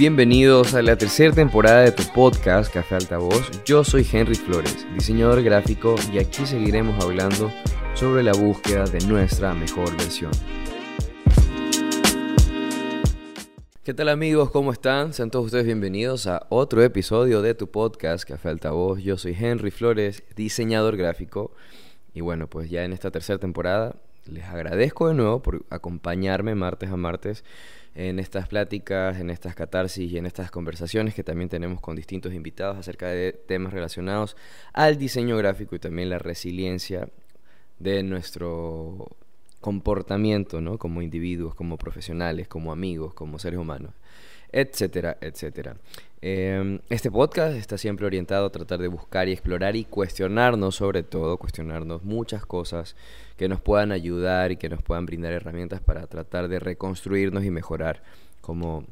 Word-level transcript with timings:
Bienvenidos 0.00 0.72
a 0.72 0.80
la 0.80 0.96
tercera 0.96 1.34
temporada 1.34 1.82
de 1.82 1.92
tu 1.92 2.02
podcast 2.14 2.72
Café 2.72 2.94
Altavoz. 2.94 3.50
Yo 3.66 3.84
soy 3.84 4.06
Henry 4.10 4.34
Flores, 4.34 4.86
diseñador 4.94 5.42
gráfico, 5.42 5.94
y 6.10 6.18
aquí 6.18 6.46
seguiremos 6.46 7.04
hablando 7.04 7.52
sobre 7.92 8.22
la 8.22 8.32
búsqueda 8.32 8.86
de 8.86 9.06
nuestra 9.06 9.52
mejor 9.52 9.94
versión. 9.98 10.30
¿Qué 13.84 13.92
tal 13.92 14.08
amigos? 14.08 14.50
¿Cómo 14.50 14.72
están? 14.72 15.12
Sean 15.12 15.30
todos 15.30 15.44
ustedes 15.44 15.66
bienvenidos 15.66 16.26
a 16.26 16.46
otro 16.48 16.82
episodio 16.82 17.42
de 17.42 17.54
tu 17.54 17.70
podcast 17.70 18.26
Café 18.26 18.48
Altavoz. 18.48 19.00
Yo 19.00 19.18
soy 19.18 19.36
Henry 19.38 19.70
Flores, 19.70 20.22
diseñador 20.34 20.96
gráfico. 20.96 21.52
Y 22.14 22.22
bueno, 22.22 22.46
pues 22.46 22.70
ya 22.70 22.84
en 22.84 22.94
esta 22.94 23.10
tercera 23.10 23.38
temporada 23.38 23.96
les 24.30 24.44
agradezco 24.44 25.08
de 25.08 25.14
nuevo 25.14 25.42
por 25.42 25.64
acompañarme 25.70 26.54
martes 26.54 26.90
a 26.90 26.96
martes 26.96 27.44
en 27.94 28.18
estas 28.18 28.48
pláticas, 28.48 29.18
en 29.18 29.30
estas 29.30 29.54
catarsis 29.54 30.10
y 30.10 30.16
en 30.16 30.26
estas 30.26 30.50
conversaciones 30.50 31.14
que 31.14 31.24
también 31.24 31.48
tenemos 31.48 31.80
con 31.80 31.96
distintos 31.96 32.32
invitados 32.32 32.78
acerca 32.78 33.08
de 33.08 33.32
temas 33.32 33.72
relacionados 33.72 34.36
al 34.72 34.96
diseño 34.96 35.36
gráfico 35.36 35.74
y 35.74 35.80
también 35.80 36.08
la 36.08 36.18
resiliencia 36.18 37.08
de 37.78 38.02
nuestro 38.02 39.08
comportamiento, 39.60 40.60
¿no? 40.60 40.78
Como 40.78 41.02
individuos, 41.02 41.54
como 41.54 41.76
profesionales, 41.76 42.48
como 42.48 42.72
amigos, 42.72 43.12
como 43.14 43.38
seres 43.38 43.58
humanos, 43.58 43.92
etcétera, 44.52 45.16
etcétera. 45.20 45.76
Em, 46.22 46.80
este 46.90 47.10
podcast 47.10 47.56
está 47.56 47.78
siempre 47.78 48.04
orientado 48.04 48.46
a 48.46 48.52
tratar 48.52 48.78
de 48.78 48.88
buscar 48.88 49.28
y 49.28 49.32
explorar 49.32 49.74
y 49.74 49.84
cuestionarnos, 49.84 50.76
sobre 50.76 51.02
todo, 51.02 51.38
cuestionarnos 51.38 52.04
muchas 52.04 52.44
cosas 52.44 52.94
que 53.38 53.48
nos 53.48 53.62
puedan 53.62 53.90
ayudar 53.90 54.52
y 54.52 54.56
que 54.56 54.68
nos 54.68 54.82
puedan 54.82 55.06
brindar 55.06 55.32
herramientas 55.32 55.80
para 55.80 56.06
tratar 56.06 56.48
de 56.48 56.58
reconstruirnos 56.58 57.42
y 57.44 57.50
mejorar 57.50 58.02
como, 58.42 58.84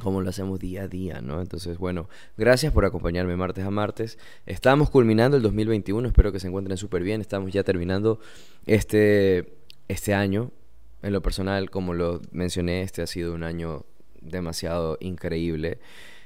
como 0.00 0.20
lo 0.20 0.30
hacemos 0.30 0.60
día 0.60 0.82
a 0.82 0.88
día, 0.88 1.20
¿no? 1.20 1.40
Entonces, 1.40 1.78
bueno, 1.78 2.08
gracias 2.36 2.72
por 2.72 2.84
acompañarme 2.84 3.34
martes 3.34 3.64
a 3.64 3.70
martes. 3.70 4.18
Estamos 4.46 4.88
culminando 4.88 5.36
el 5.36 5.42
2021, 5.42 6.06
espero 6.06 6.30
que 6.30 6.38
se 6.38 6.46
encuentren 6.46 6.76
súper 6.76 7.02
bien. 7.02 7.20
Estamos 7.20 7.52
ya 7.52 7.64
terminando 7.64 8.20
este, 8.66 9.52
este 9.88 10.14
año. 10.14 10.52
En 11.02 11.12
lo 11.12 11.20
personal, 11.20 11.70
como 11.70 11.94
lo 11.94 12.20
mencioné, 12.30 12.82
este 12.82 13.02
ha 13.02 13.08
sido 13.08 13.34
un 13.34 13.42
año 13.42 13.84
demasiado 14.22 14.96
increíble. 15.00 15.78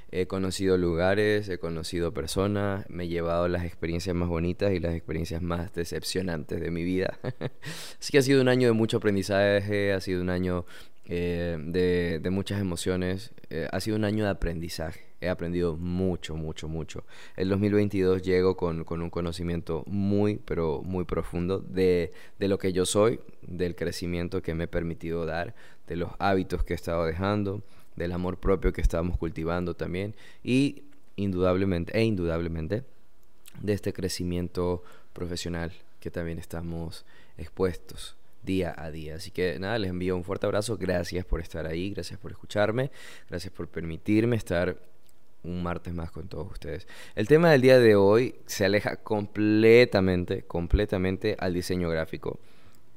He 0.09 0.25
conocido 0.25 0.77
lugares, 0.77 1.49
he 1.49 1.57
conocido 1.57 2.13
personas, 2.13 2.89
me 2.89 3.03
he 3.03 3.07
llevado 3.09 3.49
las 3.49 3.65
experiencias 3.65 4.15
más 4.15 4.29
bonitas 4.29 4.71
y 4.71 4.79
las 4.79 4.95
experiencias 4.95 5.41
más 5.41 5.73
decepcionantes 5.73 6.61
de 6.61 6.71
mi 6.71 6.83
vida. 6.83 7.19
Así 7.99 8.11
que 8.11 8.19
ha 8.19 8.21
sido 8.21 8.41
un 8.41 8.47
año 8.47 8.67
de 8.67 8.73
mucho 8.73 8.97
aprendizaje, 8.97 9.91
ha 9.91 9.99
sido 9.99 10.21
un 10.21 10.29
año 10.29 10.65
eh, 11.09 11.57
de, 11.59 12.29
muchas 12.29 12.61
emociones, 12.61 13.31
eh, 13.49 13.67
ha 13.69 13.79
sido 13.81 13.97
un 13.97 14.05
año 14.05 14.23
de 14.23 14.29
aprendizaje. 14.29 15.07
He 15.19 15.27
aprendido 15.27 15.75
mucho, 15.75 16.35
mucho, 16.35 16.69
mucho. 16.69 17.03
El 17.35 17.49
2022 17.49 18.21
llego 18.21 18.55
con, 18.55 18.85
con 18.85 19.01
un 19.01 19.09
conocimiento 19.09 19.83
muy, 19.87 20.37
pero 20.37 20.83
muy 20.83 21.03
profundo 21.03 21.59
de, 21.59 22.13
de 22.39 22.47
lo 22.47 22.59
que 22.59 22.71
yo 22.71 22.85
soy, 22.85 23.19
del 23.41 23.75
crecimiento 23.75 24.41
que 24.41 24.53
me 24.53 24.65
he 24.65 24.67
permitido 24.67 25.25
dar, 25.25 25.53
de 25.87 25.97
los 25.97 26.11
hábitos 26.19 26.63
que 26.63 26.73
he 26.73 26.75
estado 26.75 27.05
dejando 27.05 27.63
del 27.97 28.13
amor 28.13 28.37
propio 28.37 28.71
que 28.71 28.79
estábamos 28.79 29.17
cultivando 29.17 29.75
también 29.75 30.15
y 30.43 30.83
indudablemente 31.17 31.97
e 31.97 32.03
indudablemente 32.03 32.83
de 33.59 33.73
este 33.73 33.91
crecimiento 33.91 34.83
profesional 35.11 35.73
que 35.99 36.11
también 36.11 36.39
estamos 36.39 37.05
expuestos 37.37 38.15
día 38.43 38.73
a 38.77 38.91
día. 38.91 39.15
Así 39.15 39.31
que 39.31 39.59
nada, 39.59 39.77
les 39.79 39.89
envío 39.89 40.15
un 40.15 40.23
fuerte 40.23 40.45
abrazo, 40.45 40.77
gracias 40.77 41.25
por 41.25 41.41
estar 41.41 41.65
ahí, 41.65 41.89
gracias 41.89 42.19
por 42.19 42.31
escucharme, 42.31 42.91
gracias 43.29 43.51
por 43.51 43.67
permitirme 43.67 44.35
estar 44.35 44.77
un 45.43 45.63
martes 45.63 45.93
más 45.93 46.11
con 46.11 46.27
todos 46.27 46.51
ustedes. 46.51 46.87
El 47.15 47.27
tema 47.27 47.51
del 47.51 47.61
día 47.61 47.79
de 47.79 47.95
hoy 47.95 48.35
se 48.45 48.65
aleja 48.65 48.97
completamente, 48.97 50.43
completamente 50.43 51.35
al 51.39 51.53
diseño 51.53 51.89
gráfico, 51.89 52.39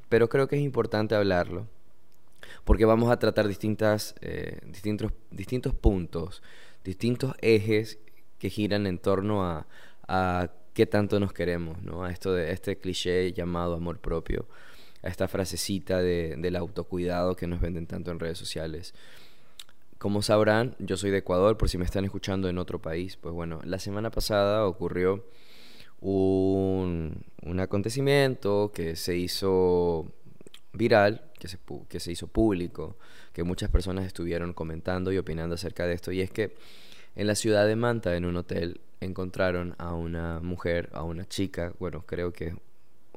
pero 0.09 0.29
creo 0.29 0.47
que 0.47 0.57
es 0.57 0.63
importante 0.63 1.15
hablarlo 1.15 1.67
porque 2.65 2.85
vamos 2.85 3.11
a 3.11 3.19
tratar 3.19 3.49
distintas, 3.49 4.15
eh, 4.21 4.59
distintos, 4.67 5.13
distintos 5.31 5.75
puntos, 5.75 6.43
distintos 6.85 7.35
ejes 7.41 7.99
que 8.39 8.51
giran 8.51 8.87
en 8.87 8.99
torno 8.99 9.45
a, 9.45 9.67
a 10.09 10.51
qué 10.75 10.87
tanto 10.87 11.21
nos 11.21 11.33
queremos, 11.33 11.83
¿no? 11.83 12.05
A 12.05 12.11
esto 12.11 12.33
de 12.33 12.53
este 12.53 12.79
cliché 12.79 13.33
llamado 13.33 13.75
amor 13.75 13.99
propio, 13.99 14.47
a 15.03 15.09
esta 15.09 15.29
frasecita 15.29 15.99
de, 15.99 16.37
del 16.39 16.57
autocuidado 16.57 17.37
que 17.37 17.47
nos 17.47 17.61
venden 17.61 17.87
tanto 17.87 18.11
en 18.11 18.21
redes 18.21 18.39
sociales. 18.39 18.95
Como 19.99 20.23
sabrán, 20.23 20.77
yo 20.79 20.97
soy 20.97 21.11
de 21.11 21.19
Ecuador, 21.19 21.59
por 21.59 21.69
si 21.69 21.77
me 21.77 21.85
están 21.85 22.05
escuchando 22.05 22.49
en 22.49 22.59
otro 22.59 22.81
país, 22.81 23.17
pues 23.17 23.35
bueno, 23.35 23.61
la 23.65 23.79
semana 23.79 24.11
pasada 24.11 24.67
ocurrió 24.67 25.25
un, 26.01 27.23
un 27.43 27.61
acontecimiento 27.61 28.73
que 28.75 28.97
se 28.97 29.17
hizo 29.17 30.11
viral 30.73 31.30
que 31.41 32.01
se, 32.01 32.13
hizo 32.13 32.29
público, 32.29 32.97
que 33.33 33.43
muchas 33.43 33.71
personas 33.71 34.07
estuvieron 34.07 34.53
comentando 34.53 35.13
y 35.13 35.19
opinando 35.19 35.57
acerca 35.57 35.87
de 35.87 35.95
esto, 35.95 36.13
y 36.13 36.21
es 36.21 36.31
que 36.31 36.55
en 37.17 37.27
la 37.27 37.35
ciudad 37.35 37.67
de 37.67 37.75
Manta, 37.75 38.17
en 38.17 38.25
un 38.25 38.37
hotel, 38.37 38.81
encontraron 39.01 39.75
a 39.79 39.95
una 39.95 40.41
mujer, 40.41 40.91
a 40.93 41.03
una 41.03 41.27
chica, 41.27 41.73
bueno, 41.79 42.05
creo 42.07 42.33
que 42.33 42.55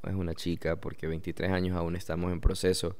es 0.03 0.13
una 0.13 0.33
chica 0.33 0.77
porque 0.77 1.07
23 1.07 1.51
años 1.51 1.77
aún 1.77 1.95
estamos 1.95 2.31
en 2.31 2.41
proceso 2.41 2.97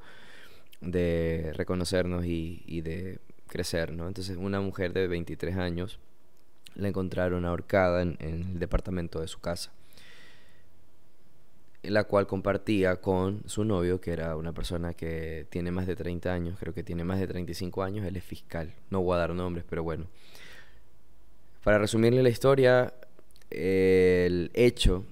de 0.80 1.52
reconocernos 1.54 2.24
y, 2.26 2.80
de 2.82 3.18
crecer, 3.48 3.92
¿no? 3.92 4.06
Entonces 4.06 4.36
una 4.36 4.60
mujer 4.60 4.92
de 4.92 5.06
23 5.06 5.56
años 5.56 5.98
la 6.74 6.88
encontraron 6.88 7.44
ahorcada 7.44 8.02
en 8.02 8.16
el 8.20 8.58
departamento 8.58 9.20
de 9.20 9.28
su 9.28 9.40
casa 9.40 9.72
la 11.88 12.04
cual 12.04 12.26
compartía 12.26 12.96
con 12.96 13.42
su 13.46 13.64
novio, 13.64 14.00
que 14.00 14.12
era 14.12 14.36
una 14.36 14.52
persona 14.52 14.94
que 14.94 15.46
tiene 15.50 15.70
más 15.70 15.86
de 15.86 15.96
30 15.96 16.32
años, 16.32 16.58
creo 16.58 16.74
que 16.74 16.82
tiene 16.82 17.04
más 17.04 17.18
de 17.20 17.26
35 17.26 17.82
años, 17.82 18.06
él 18.06 18.16
es 18.16 18.24
fiscal, 18.24 18.74
no 18.90 19.02
voy 19.02 19.14
a 19.14 19.18
dar 19.18 19.34
nombres, 19.34 19.64
pero 19.68 19.82
bueno. 19.82 20.06
Para 21.62 21.78
resumirle 21.78 22.22
la 22.22 22.28
historia, 22.28 22.92
el 23.50 24.50
hecho 24.54 25.04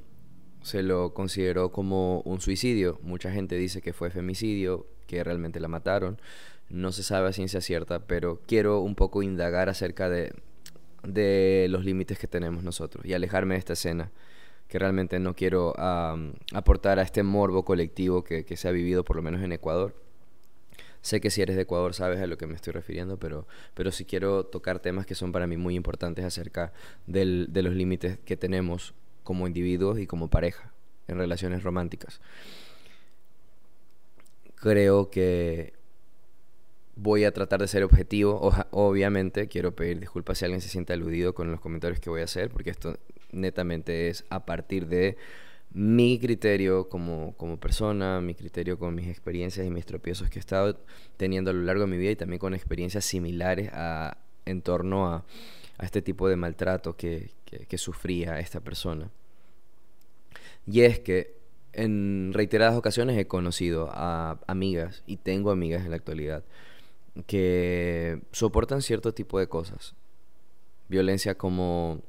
se 0.62 0.82
lo 0.82 1.14
consideró 1.14 1.72
como 1.72 2.20
un 2.20 2.40
suicidio, 2.40 2.98
mucha 3.02 3.32
gente 3.32 3.56
dice 3.56 3.82
que 3.82 3.92
fue 3.92 4.10
femicidio, 4.10 4.86
que 5.06 5.24
realmente 5.24 5.60
la 5.60 5.68
mataron, 5.68 6.20
no 6.68 6.92
se 6.92 7.02
sabe 7.02 7.28
a 7.28 7.32
ciencia 7.32 7.60
cierta, 7.60 8.06
pero 8.06 8.40
quiero 8.46 8.80
un 8.80 8.94
poco 8.94 9.22
indagar 9.22 9.68
acerca 9.68 10.08
de, 10.08 10.32
de 11.02 11.66
los 11.68 11.84
límites 11.84 12.18
que 12.18 12.26
tenemos 12.26 12.62
nosotros 12.62 13.04
y 13.04 13.12
alejarme 13.12 13.54
de 13.54 13.58
esta 13.58 13.72
escena 13.74 14.10
que 14.72 14.78
realmente 14.78 15.18
no 15.18 15.36
quiero 15.36 15.74
aportar 16.54 16.98
a 16.98 17.02
este 17.02 17.22
morbo 17.22 17.62
colectivo 17.62 18.24
que, 18.24 18.56
se 18.56 18.68
ha 18.68 18.70
vivido 18.70 19.04
por 19.04 19.16
lo 19.16 19.22
menos 19.22 19.42
en 19.42 19.52
Ecuador. 19.52 19.94
Sé 21.02 21.20
que 21.20 21.28
si 21.28 21.42
eres 21.42 21.56
de 21.56 21.62
Ecuador 21.62 21.92
sabes 21.92 22.22
a 22.22 22.26
lo 22.26 22.38
que 22.38 22.46
me 22.46 22.54
estoy 22.54 22.72
refiriendo, 22.72 23.18
pero, 23.18 23.46
pero 23.74 23.92
sí 23.92 24.06
quiero 24.06 24.46
tocar 24.46 24.78
temas 24.80 25.04
que 25.04 25.14
son 25.14 25.30
para 25.30 25.46
mí 25.46 25.58
muy 25.58 25.74
importantes 25.74 26.24
acerca 26.24 26.72
del, 27.06 27.48
de 27.50 27.62
los 27.62 27.74
límites 27.74 28.18
que 28.24 28.38
tenemos 28.38 28.94
como 29.24 29.46
individuos 29.46 29.98
y 29.98 30.06
como 30.06 30.28
pareja 30.30 30.72
en 31.06 31.18
relaciones 31.18 31.62
románticas. 31.62 32.22
Creo 34.54 35.10
que 35.10 35.74
voy 36.96 37.24
a 37.24 37.32
tratar 37.32 37.60
de 37.60 37.68
ser 37.68 37.84
objetivo. 37.84 38.52
obviamente 38.70 39.48
quiero 39.48 39.74
pedir 39.74 40.00
disculpas 40.00 40.38
si 40.38 40.44
alguien 40.44 40.60
se 40.60 40.68
siente 40.68 40.92
aludido 40.92 41.34
con 41.34 41.50
los 41.50 41.60
comentarios 41.60 42.00
que 42.00 42.10
voy 42.10 42.20
a 42.20 42.24
hacer, 42.24 42.50
porque 42.50 42.70
esto 42.70 42.98
netamente 43.32 44.08
es 44.08 44.24
a 44.30 44.44
partir 44.44 44.86
de 44.86 45.16
mi 45.74 46.18
criterio 46.18 46.88
como, 46.88 47.34
como 47.36 47.58
persona, 47.58 48.20
mi 48.20 48.34
criterio 48.34 48.78
con 48.78 48.94
mis 48.94 49.08
experiencias 49.08 49.66
y 49.66 49.70
mis 49.70 49.86
tropiezos 49.86 50.28
que 50.28 50.38
he 50.38 50.40
estado 50.40 50.78
teniendo 51.16 51.50
a 51.50 51.54
lo 51.54 51.62
largo 51.62 51.82
de 51.82 51.86
mi 51.88 51.96
vida 51.96 52.10
y 52.10 52.16
también 52.16 52.38
con 52.38 52.54
experiencias 52.54 53.04
similares 53.06 53.70
a, 53.72 54.18
en 54.44 54.60
torno 54.60 55.08
a, 55.08 55.24
a 55.78 55.84
este 55.84 56.02
tipo 56.02 56.28
de 56.28 56.36
maltrato 56.36 56.96
que, 56.96 57.30
que, 57.46 57.78
sufría 57.78 58.38
esta 58.38 58.60
persona. 58.60 59.10
Y 60.66 60.82
es 60.82 61.00
que 61.00 61.36
en 61.72 62.32
reiteradas 62.34 62.76
ocasiones 62.76 63.18
he 63.18 63.26
conocido 63.26 63.88
a 63.92 64.38
amigas 64.46 65.02
y 65.06 65.16
tengo 65.16 65.50
amigas 65.50 65.84
en 65.84 65.90
la 65.90 65.96
actualidad 65.96 66.44
que 67.26 68.22
soportan 68.32 68.82
cierto 68.82 69.12
tipo 69.12 69.38
de 69.38 69.48
cosas. 69.48 69.94
Violencia 70.88 71.36
como 71.36 72.00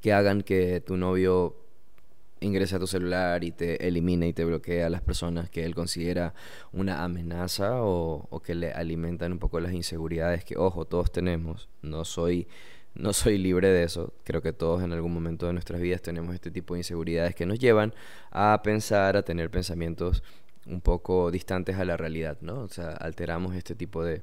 que 0.00 0.12
hagan 0.12 0.42
que 0.42 0.80
tu 0.80 0.96
novio 0.96 1.56
ingrese 2.40 2.76
a 2.76 2.78
tu 2.78 2.86
celular 2.86 3.44
y 3.44 3.52
te 3.52 3.86
elimine 3.86 4.28
y 4.28 4.32
te 4.32 4.44
bloquee 4.44 4.82
a 4.82 4.90
las 4.90 5.00
personas 5.00 5.48
que 5.50 5.64
él 5.64 5.74
considera 5.74 6.34
una 6.72 7.02
amenaza 7.02 7.82
o, 7.82 8.40
que 8.44 8.54
le 8.54 8.72
alimentan 8.72 9.32
un 9.32 9.38
poco 9.38 9.58
las 9.60 9.72
inseguridades 9.72 10.44
que, 10.44 10.56
ojo, 10.56 10.84
todos 10.84 11.10
tenemos. 11.10 11.68
No 11.82 12.04
soy, 12.04 12.46
no 12.94 13.12
soy 13.12 13.38
libre 13.38 13.68
de 13.68 13.84
eso. 13.84 14.12
Creo 14.24 14.42
que 14.42 14.52
todos 14.52 14.82
en 14.82 14.92
algún 14.92 15.12
momento 15.12 15.46
de 15.46 15.54
nuestras 15.54 15.80
vidas 15.80 16.02
tenemos 16.02 16.34
este 16.34 16.50
tipo 16.50 16.74
de 16.74 16.80
inseguridades 16.80 17.34
que 17.34 17.46
nos 17.46 17.58
llevan 17.58 17.94
a 18.30 18.60
pensar, 18.62 19.16
a 19.16 19.22
tener 19.22 19.50
pensamientos 19.50 20.22
un 20.66 20.80
poco 20.80 21.30
distantes 21.30 21.76
a 21.76 21.84
la 21.84 21.96
realidad, 21.96 22.38
¿no? 22.40 22.60
O 22.60 22.68
sea, 22.68 22.90
alteramos 22.90 23.54
este 23.54 23.74
tipo 23.74 24.04
de, 24.04 24.22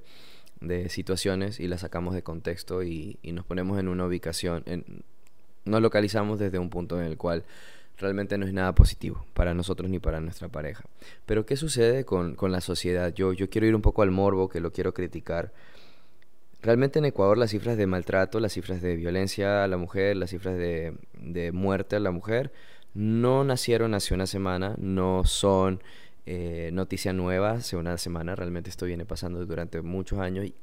de 0.64 0.90
situaciones 0.90 1.60
y 1.60 1.68
las 1.68 1.82
sacamos 1.82 2.14
de 2.14 2.24
contexto 2.24 2.84
y, 2.84 3.20
nos 3.24 3.46
ponemos 3.46 3.80
en 3.80 3.88
una 3.88 4.06
ubicación, 4.06 4.64
nos 5.66 5.82
localizamos 5.82 6.40
desde 6.40 6.60
un 6.60 6.70
punto 6.70 7.00
en 7.00 7.08
el 7.08 7.18
cual 7.18 7.44
realmente 7.98 8.38
no 8.38 8.46
es 8.46 8.54
nada 8.54 8.74
positivo 8.74 9.26
para 9.34 9.54
nosotros 9.54 9.90
ni 9.90 10.00
para 10.00 10.20
nuestra 10.20 10.48
pareja. 10.48 10.86
Pero 11.26 11.46
¿qué 11.46 11.56
sucede 11.56 12.06
con, 12.06 12.36
con 12.36 12.52
la 12.52 12.62
sociedad? 12.62 13.14
Yo, 13.14 13.34
yo 13.34 13.50
quiero 13.50 13.68
ir 13.68 13.76
un 13.76 13.82
poco 13.82 14.02
al 14.02 14.12
morbo, 14.12 14.50
que 14.50 14.60
lo 14.60 14.72
quiero 14.72 14.94
criticar. 14.94 15.54
Realmente 16.62 17.00
en 17.00 17.06
Ecuador 17.06 17.38
las 17.38 17.52
cifras 17.52 17.78
de 17.78 17.88
maltrato, 17.88 18.40
las 18.40 18.54
cifras 18.54 18.82
de 18.82 18.96
violencia 18.96 19.64
a 19.64 19.68
la 19.68 19.78
mujer, 19.78 20.16
las 20.16 20.30
cifras 20.32 20.56
de, 20.56 20.96
de 21.14 21.52
muerte 21.52 21.98
a 21.98 22.00
la 22.00 22.12
mujer, 22.12 22.52
no 22.94 23.44
nacieron 23.44 23.94
hace 23.94 24.14
una 24.14 24.28
semana, 24.28 24.76
no 24.78 25.26
son 25.26 25.82
eh, 26.26 26.70
noticia 26.74 27.14
nueva 27.14 27.52
hace 27.52 27.76
una 27.76 27.98
semana, 27.98 28.36
realmente 28.36 28.70
esto 28.70 28.86
viene 28.86 29.06
pasando 29.06 29.46
durante 29.46 29.82
muchos 29.82 30.20
años 30.20 30.46
y, 30.46 30.56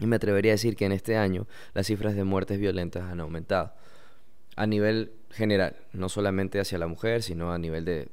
me 0.00 0.14
atrevería 0.16 0.52
a 0.52 0.54
decir 0.54 0.76
que 0.76 0.84
en 0.84 0.92
este 0.92 1.16
año 1.16 1.48
las 1.74 1.88
cifras 1.88 2.14
de 2.14 2.22
muertes 2.22 2.60
violentas 2.60 3.02
han 3.10 3.18
aumentado 3.18 3.72
a 4.54 4.66
nivel 4.66 5.12
general, 5.30 5.74
no 5.92 6.08
solamente 6.08 6.60
hacia 6.60 6.78
la 6.78 6.86
mujer, 6.86 7.22
sino 7.24 7.52
a 7.52 7.58
nivel 7.58 7.84
de, 7.84 8.08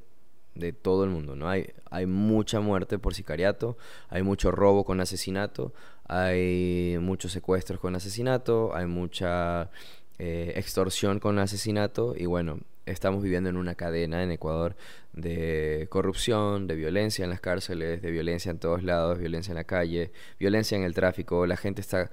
de 0.55 0.73
todo 0.73 1.03
el 1.03 1.11
mundo. 1.11 1.35
¿no? 1.35 1.47
Hay, 1.47 1.73
hay 1.91 2.07
mucha 2.07 2.59
muerte 2.59 2.97
por 2.97 3.13
sicariato, 3.13 3.77
hay 4.09 4.23
mucho 4.23 4.51
robo 4.51 4.83
con 4.83 4.99
asesinato, 4.99 5.73
hay 6.07 6.97
muchos 6.99 7.31
secuestros 7.31 7.79
con 7.79 7.95
asesinato, 7.95 8.75
hay 8.75 8.85
mucha 8.87 9.69
eh, 10.17 10.53
extorsión 10.55 11.19
con 11.19 11.39
asesinato 11.39 12.15
y 12.17 12.25
bueno, 12.25 12.59
estamos 12.85 13.23
viviendo 13.23 13.49
en 13.49 13.57
una 13.57 13.75
cadena 13.75 14.23
en 14.23 14.31
Ecuador 14.31 14.75
de 15.13 15.87
corrupción, 15.89 16.67
de 16.67 16.75
violencia 16.75 17.23
en 17.23 17.29
las 17.29 17.39
cárceles, 17.39 18.01
de 18.01 18.11
violencia 18.11 18.51
en 18.51 18.59
todos 18.59 18.83
lados, 18.83 19.19
violencia 19.19 19.51
en 19.51 19.57
la 19.57 19.63
calle, 19.63 20.11
violencia 20.39 20.77
en 20.77 20.83
el 20.83 20.93
tráfico. 20.93 21.45
La 21.47 21.57
gente 21.57 21.81
está 21.81 22.11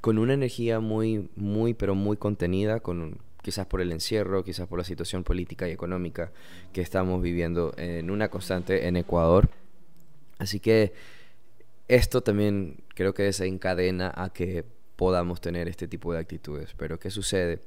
con 0.00 0.18
una 0.18 0.34
energía 0.34 0.80
muy, 0.80 1.30
muy, 1.36 1.74
pero 1.74 1.94
muy 1.94 2.16
contenida, 2.16 2.80
con 2.80 3.18
quizás 3.42 3.66
por 3.66 3.80
el 3.80 3.92
encierro, 3.92 4.44
quizás 4.44 4.68
por 4.68 4.78
la 4.78 4.84
situación 4.84 5.24
política 5.24 5.68
y 5.68 5.72
económica 5.72 6.32
que 6.72 6.80
estamos 6.80 7.20
viviendo 7.20 7.74
en 7.76 8.10
una 8.10 8.28
constante 8.28 8.86
en 8.86 8.96
Ecuador. 8.96 9.50
Así 10.38 10.60
que 10.60 10.92
esto 11.88 12.22
también 12.22 12.84
creo 12.94 13.14
que 13.14 13.24
desencadena 13.24 14.12
a 14.14 14.32
que 14.32 14.64
podamos 14.96 15.40
tener 15.40 15.68
este 15.68 15.88
tipo 15.88 16.12
de 16.12 16.20
actitudes. 16.20 16.74
Pero 16.76 16.98
¿qué 16.98 17.10
sucede? 17.10 17.60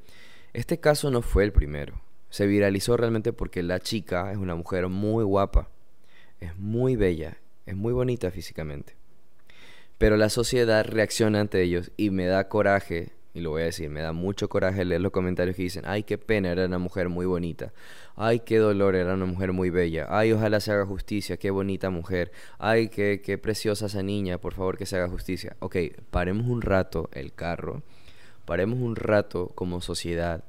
Este 0.53 0.79
caso 0.79 1.11
no 1.11 1.21
fue 1.21 1.43
el 1.43 1.51
primero. 1.51 2.01
Se 2.35 2.47
viralizó 2.47 2.97
realmente 2.97 3.31
porque 3.31 3.63
la 3.63 3.79
chica 3.79 4.29
es 4.29 4.37
una 4.37 4.55
mujer 4.55 4.89
muy 4.89 5.23
guapa, 5.23 5.69
es 6.41 6.57
muy 6.57 6.97
bella, 6.97 7.37
es 7.65 7.77
muy 7.77 7.93
bonita 7.93 8.29
físicamente. 8.29 8.97
Pero 9.97 10.17
la 10.17 10.27
sociedad 10.27 10.83
reacciona 10.83 11.39
ante 11.39 11.61
ellos 11.61 11.93
y 11.95 12.09
me 12.09 12.25
da 12.25 12.49
coraje 12.49 13.13
y 13.33 13.39
lo 13.39 13.51
voy 13.51 13.61
a 13.61 13.65
decir, 13.67 13.89
me 13.89 14.01
da 14.01 14.11
mucho 14.11 14.49
coraje 14.49 14.83
leer 14.83 14.99
los 14.99 15.13
comentarios 15.13 15.55
que 15.55 15.61
dicen, 15.61 15.83
ay, 15.87 16.03
qué 16.03 16.17
pena, 16.17 16.51
era 16.51 16.65
una 16.65 16.77
mujer 16.77 17.07
muy 17.07 17.25
bonita, 17.25 17.71
ay, 18.17 18.41
qué 18.41 18.57
dolor, 18.57 18.95
era 18.95 19.13
una 19.13 19.27
mujer 19.27 19.53
muy 19.53 19.69
bella, 19.69 20.05
ay, 20.09 20.33
ojalá 20.33 20.59
se 20.59 20.73
haga 20.73 20.85
justicia, 20.85 21.37
qué 21.37 21.51
bonita 21.51 21.89
mujer, 21.89 22.33
ay, 22.59 22.89
qué, 22.89 23.21
qué 23.23 23.37
preciosa 23.37 23.85
esa 23.85 24.03
niña, 24.03 24.39
por 24.39 24.53
favor 24.55 24.77
que 24.77 24.85
se 24.85 24.97
haga 24.97 25.07
justicia. 25.07 25.55
Ok, 25.59 25.77
paremos 26.11 26.47
un 26.47 26.61
rato 26.61 27.09
el 27.13 27.31
carro, 27.31 27.81
paremos 28.43 28.79
un 28.79 28.97
rato 28.97 29.53
como 29.55 29.79
sociedad 29.79 30.43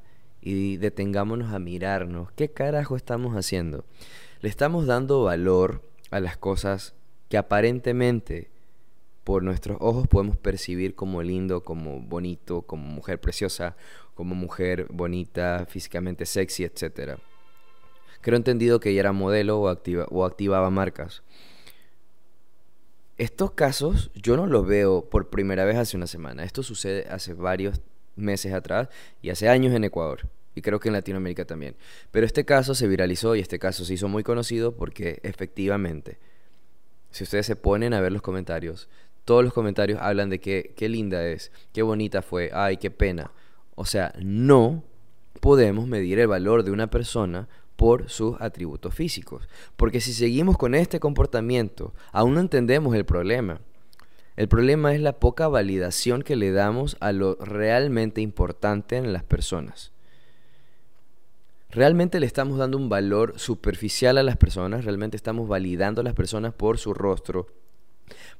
y 0.48 0.76
detengámonos 0.76 1.52
a 1.52 1.58
mirarnos, 1.58 2.30
¿qué 2.36 2.48
carajo 2.48 2.94
estamos 2.94 3.34
haciendo? 3.34 3.84
Le 4.42 4.48
estamos 4.48 4.86
dando 4.86 5.24
valor 5.24 5.82
a 6.12 6.20
las 6.20 6.36
cosas 6.36 6.94
que 7.28 7.36
aparentemente 7.36 8.48
por 9.24 9.42
nuestros 9.42 9.76
ojos 9.80 10.06
podemos 10.06 10.36
percibir 10.36 10.94
como 10.94 11.20
lindo, 11.20 11.64
como 11.64 11.98
bonito, 12.00 12.62
como 12.62 12.86
mujer 12.86 13.20
preciosa, 13.20 13.74
como 14.14 14.36
mujer 14.36 14.86
bonita, 14.88 15.66
físicamente 15.68 16.24
sexy, 16.26 16.62
etc. 16.62 17.18
Creo 18.20 18.36
entendido 18.36 18.78
que 18.78 18.90
ella 18.90 19.00
era 19.00 19.12
modelo 19.12 19.58
o, 19.58 19.66
activa, 19.66 20.06
o 20.10 20.24
activaba 20.24 20.70
marcas. 20.70 21.24
Estos 23.18 23.50
casos 23.50 24.12
yo 24.14 24.36
no 24.36 24.46
los 24.46 24.64
veo 24.64 25.06
por 25.10 25.28
primera 25.28 25.64
vez 25.64 25.76
hace 25.76 25.96
una 25.96 26.06
semana. 26.06 26.44
Esto 26.44 26.62
sucede 26.62 27.08
hace 27.10 27.34
varios 27.34 27.80
meses 28.14 28.52
atrás 28.52 28.90
y 29.22 29.30
hace 29.30 29.48
años 29.48 29.74
en 29.74 29.82
Ecuador. 29.82 30.28
Y 30.56 30.62
creo 30.62 30.80
que 30.80 30.88
en 30.88 30.94
Latinoamérica 30.94 31.44
también. 31.44 31.76
Pero 32.10 32.26
este 32.26 32.44
caso 32.44 32.74
se 32.74 32.88
viralizó 32.88 33.36
y 33.36 33.40
este 33.40 33.60
caso 33.60 33.84
se 33.84 33.94
hizo 33.94 34.08
muy 34.08 34.24
conocido 34.24 34.74
porque 34.74 35.20
efectivamente, 35.22 36.18
si 37.12 37.22
ustedes 37.22 37.46
se 37.46 37.54
ponen 37.54 37.94
a 37.94 38.00
ver 38.00 38.10
los 38.10 38.22
comentarios, 38.22 38.88
todos 39.24 39.44
los 39.44 39.52
comentarios 39.52 40.00
hablan 40.00 40.30
de 40.30 40.40
qué 40.40 40.88
linda 40.88 41.24
es, 41.24 41.52
qué 41.72 41.82
bonita 41.82 42.22
fue, 42.22 42.50
ay, 42.52 42.78
qué 42.78 42.90
pena. 42.90 43.30
O 43.74 43.84
sea, 43.84 44.12
no 44.18 44.82
podemos 45.40 45.86
medir 45.86 46.18
el 46.18 46.26
valor 46.26 46.62
de 46.62 46.70
una 46.70 46.88
persona 46.88 47.48
por 47.76 48.08
sus 48.08 48.40
atributos 48.40 48.94
físicos. 48.94 49.48
Porque 49.76 50.00
si 50.00 50.12
seguimos 50.12 50.56
con 50.56 50.74
este 50.74 51.00
comportamiento, 51.00 51.92
aún 52.12 52.34
no 52.34 52.40
entendemos 52.40 52.94
el 52.94 53.04
problema. 53.04 53.60
El 54.36 54.48
problema 54.48 54.94
es 54.94 55.00
la 55.00 55.18
poca 55.18 55.48
validación 55.48 56.22
que 56.22 56.36
le 56.36 56.50
damos 56.52 56.96
a 57.00 57.12
lo 57.12 57.36
realmente 57.36 58.20
importante 58.20 58.96
en 58.96 59.12
las 59.12 59.22
personas. 59.22 59.92
¿Realmente 61.70 62.20
le 62.20 62.26
estamos 62.26 62.58
dando 62.58 62.78
un 62.78 62.88
valor 62.88 63.38
superficial 63.38 64.18
a 64.18 64.22
las 64.22 64.36
personas? 64.36 64.84
¿Realmente 64.84 65.16
estamos 65.16 65.48
validando 65.48 66.00
a 66.00 66.04
las 66.04 66.14
personas 66.14 66.54
por 66.54 66.78
su 66.78 66.94
rostro, 66.94 67.48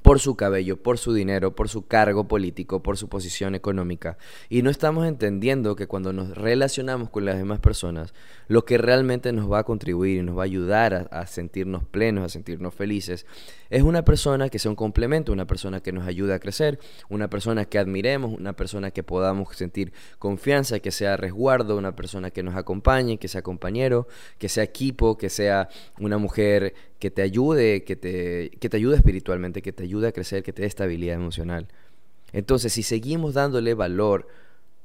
por 0.03 0.21
su 0.21 0.37
cabello, 0.37 0.81
por 0.81 0.99
su 0.99 1.13
dinero, 1.13 1.55
por 1.55 1.69
su 1.69 1.87
cargo 1.87 2.29
político, 2.29 2.83
por 2.83 2.97
su 2.97 3.09
posición 3.09 3.55
económica. 3.55 4.19
Y 4.49 4.63
no 4.63 4.71
estamos 4.71 5.07
entendiendo 5.07 5.75
que 5.75 5.87
cuando 5.87 6.13
nos 6.13 6.37
relacionamos 6.37 7.11
con 7.11 7.25
las 7.25 7.37
demás 7.37 7.61
personas, 7.61 8.15
lo 8.49 8.65
que 8.65 8.79
realmente 8.79 9.33
nos 9.33 9.51
va 9.51 9.61
a 9.61 9.65
contribuir 9.65 10.19
y 10.19 10.23
nos 10.23 10.37
va 10.37 10.43
a 10.43 10.45
ayudar 10.45 11.09
a, 11.11 11.27
sentirnos 11.27 11.85
plenos, 11.85 12.25
a 12.25 12.29
sentirnos 12.29 12.75
felices, 12.75 13.27
es 13.69 13.83
una 13.83 14.05
persona 14.05 14.49
que 14.49 14.59
sea 14.59 14.71
un 14.71 14.77
complemento, 14.77 15.33
una 15.33 15.47
persona 15.47 15.81
que 15.81 15.93
nos 15.93 16.07
ayude 16.07 16.35
a 16.35 16.39
crecer, 16.39 16.79
una 17.09 17.29
persona 17.29 17.65
que 17.65 17.79
admiremos, 17.79 18.33
una 18.39 18.53
persona 18.53 18.93
que 18.93 19.03
podamos 19.03 19.57
sentir 19.57 19.93
confianza, 20.19 20.79
que 20.79 20.93
sea 20.93 21.17
resguardo, 21.17 21.77
una 21.77 21.97
persona 21.97 22.31
que 22.31 22.43
nos 22.43 22.55
acompañe, 22.55 23.19
que 23.19 23.29
sea 23.29 23.43
compañero, 23.43 24.07
que 24.39 24.49
sea 24.49 24.63
equipo, 24.63 25.19
que 25.19 25.31
sea 25.31 25.69
una 25.99 26.19
mujer 26.19 26.75
que 26.99 27.11
te 27.11 27.23
ayude, 27.23 27.85
que 27.85 27.97
te, 27.97 28.51
que 28.59 28.69
te 28.69 28.77
ayude 28.77 28.97
espiritualmente, 28.97 29.63
que 29.63 29.73
te 29.73 29.85
ayude 29.85 30.09
a 30.09 30.13
crecer, 30.13 30.43
que 30.43 30.53
te 30.53 30.63
dé 30.63 30.69
estabilidad 30.69 31.17
emocional. 31.17 31.69
Entonces, 32.33 32.73
si 32.73 32.83
seguimos 32.83 33.35
dándole 33.35 33.75
valor 33.75 34.29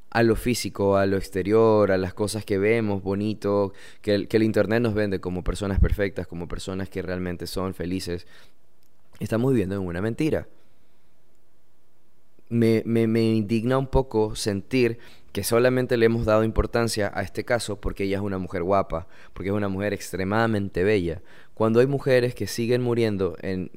a 0.09 0.23
lo 0.23 0.35
físico, 0.35 0.97
a 0.97 1.05
lo 1.05 1.17
exterior, 1.17 1.91
a 1.91 1.97
las 1.97 2.13
cosas 2.13 2.43
que 2.43 2.57
vemos, 2.57 3.01
bonito, 3.01 3.73
que 4.01 4.13
el, 4.13 4.27
que 4.27 4.37
el 4.37 4.43
Internet 4.43 4.81
nos 4.81 4.93
vende 4.93 5.21
como 5.21 5.43
personas 5.43 5.79
perfectas, 5.79 6.27
como 6.27 6.47
personas 6.47 6.89
que 6.89 7.01
realmente 7.01 7.47
son 7.47 7.73
felices, 7.73 8.27
estamos 9.19 9.51
viviendo 9.53 9.75
en 9.75 9.81
una 9.81 10.01
mentira. 10.01 10.47
Me, 12.49 12.83
me, 12.85 13.07
me 13.07 13.23
indigna 13.23 13.77
un 13.77 13.87
poco 13.87 14.35
sentir 14.35 14.99
que 15.31 15.43
solamente 15.43 15.97
le 15.97 16.05
hemos 16.07 16.25
dado 16.25 16.43
importancia 16.43 17.11
a 17.13 17.21
este 17.21 17.45
caso 17.45 17.79
porque 17.79 18.03
ella 18.03 18.17
es 18.17 18.23
una 18.23 18.37
mujer 18.37 18.63
guapa, 18.63 19.07
porque 19.33 19.49
es 19.49 19.55
una 19.55 19.69
mujer 19.69 19.93
extremadamente 19.93 20.83
bella, 20.83 21.21
cuando 21.53 21.79
hay 21.79 21.85
mujeres 21.85 22.33
que 22.33 22.47
siguen 22.47 22.81
muriendo 22.81 23.37
en, 23.41 23.69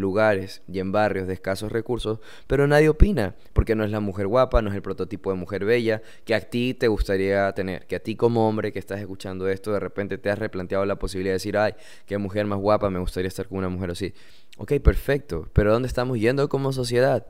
lugares 0.00 0.62
y 0.68 0.78
en 0.78 0.92
barrios 0.92 1.26
de 1.26 1.34
escasos 1.34 1.72
recursos, 1.72 2.20
pero 2.46 2.68
nadie 2.68 2.88
opina, 2.88 3.34
porque 3.52 3.74
no 3.74 3.82
es 3.82 3.90
la 3.90 3.98
mujer 3.98 4.28
guapa, 4.28 4.62
no 4.62 4.70
es 4.70 4.76
el 4.76 4.82
prototipo 4.82 5.30
de 5.30 5.36
mujer 5.36 5.64
bella 5.64 6.00
que 6.24 6.36
a 6.36 6.40
ti 6.40 6.74
te 6.74 6.86
gustaría 6.86 7.50
tener, 7.52 7.86
que 7.86 7.96
a 7.96 8.00
ti 8.00 8.14
como 8.14 8.48
hombre 8.48 8.72
que 8.72 8.78
estás 8.78 9.00
escuchando 9.00 9.48
esto 9.48 9.72
de 9.72 9.80
repente 9.80 10.16
te 10.16 10.30
has 10.30 10.38
replanteado 10.38 10.86
la 10.86 10.96
posibilidad 10.96 11.32
de 11.32 11.36
decir, 11.38 11.58
ay, 11.58 11.74
qué 12.06 12.18
mujer 12.18 12.46
más 12.46 12.60
guapa, 12.60 12.88
me 12.88 13.00
gustaría 13.00 13.26
estar 13.26 13.48
con 13.48 13.58
una 13.58 13.68
mujer 13.68 13.90
así. 13.90 14.14
Ok, 14.58 14.74
perfecto, 14.74 15.48
pero 15.52 15.72
¿dónde 15.72 15.88
estamos 15.88 16.20
yendo 16.20 16.48
como 16.48 16.72
sociedad? 16.72 17.26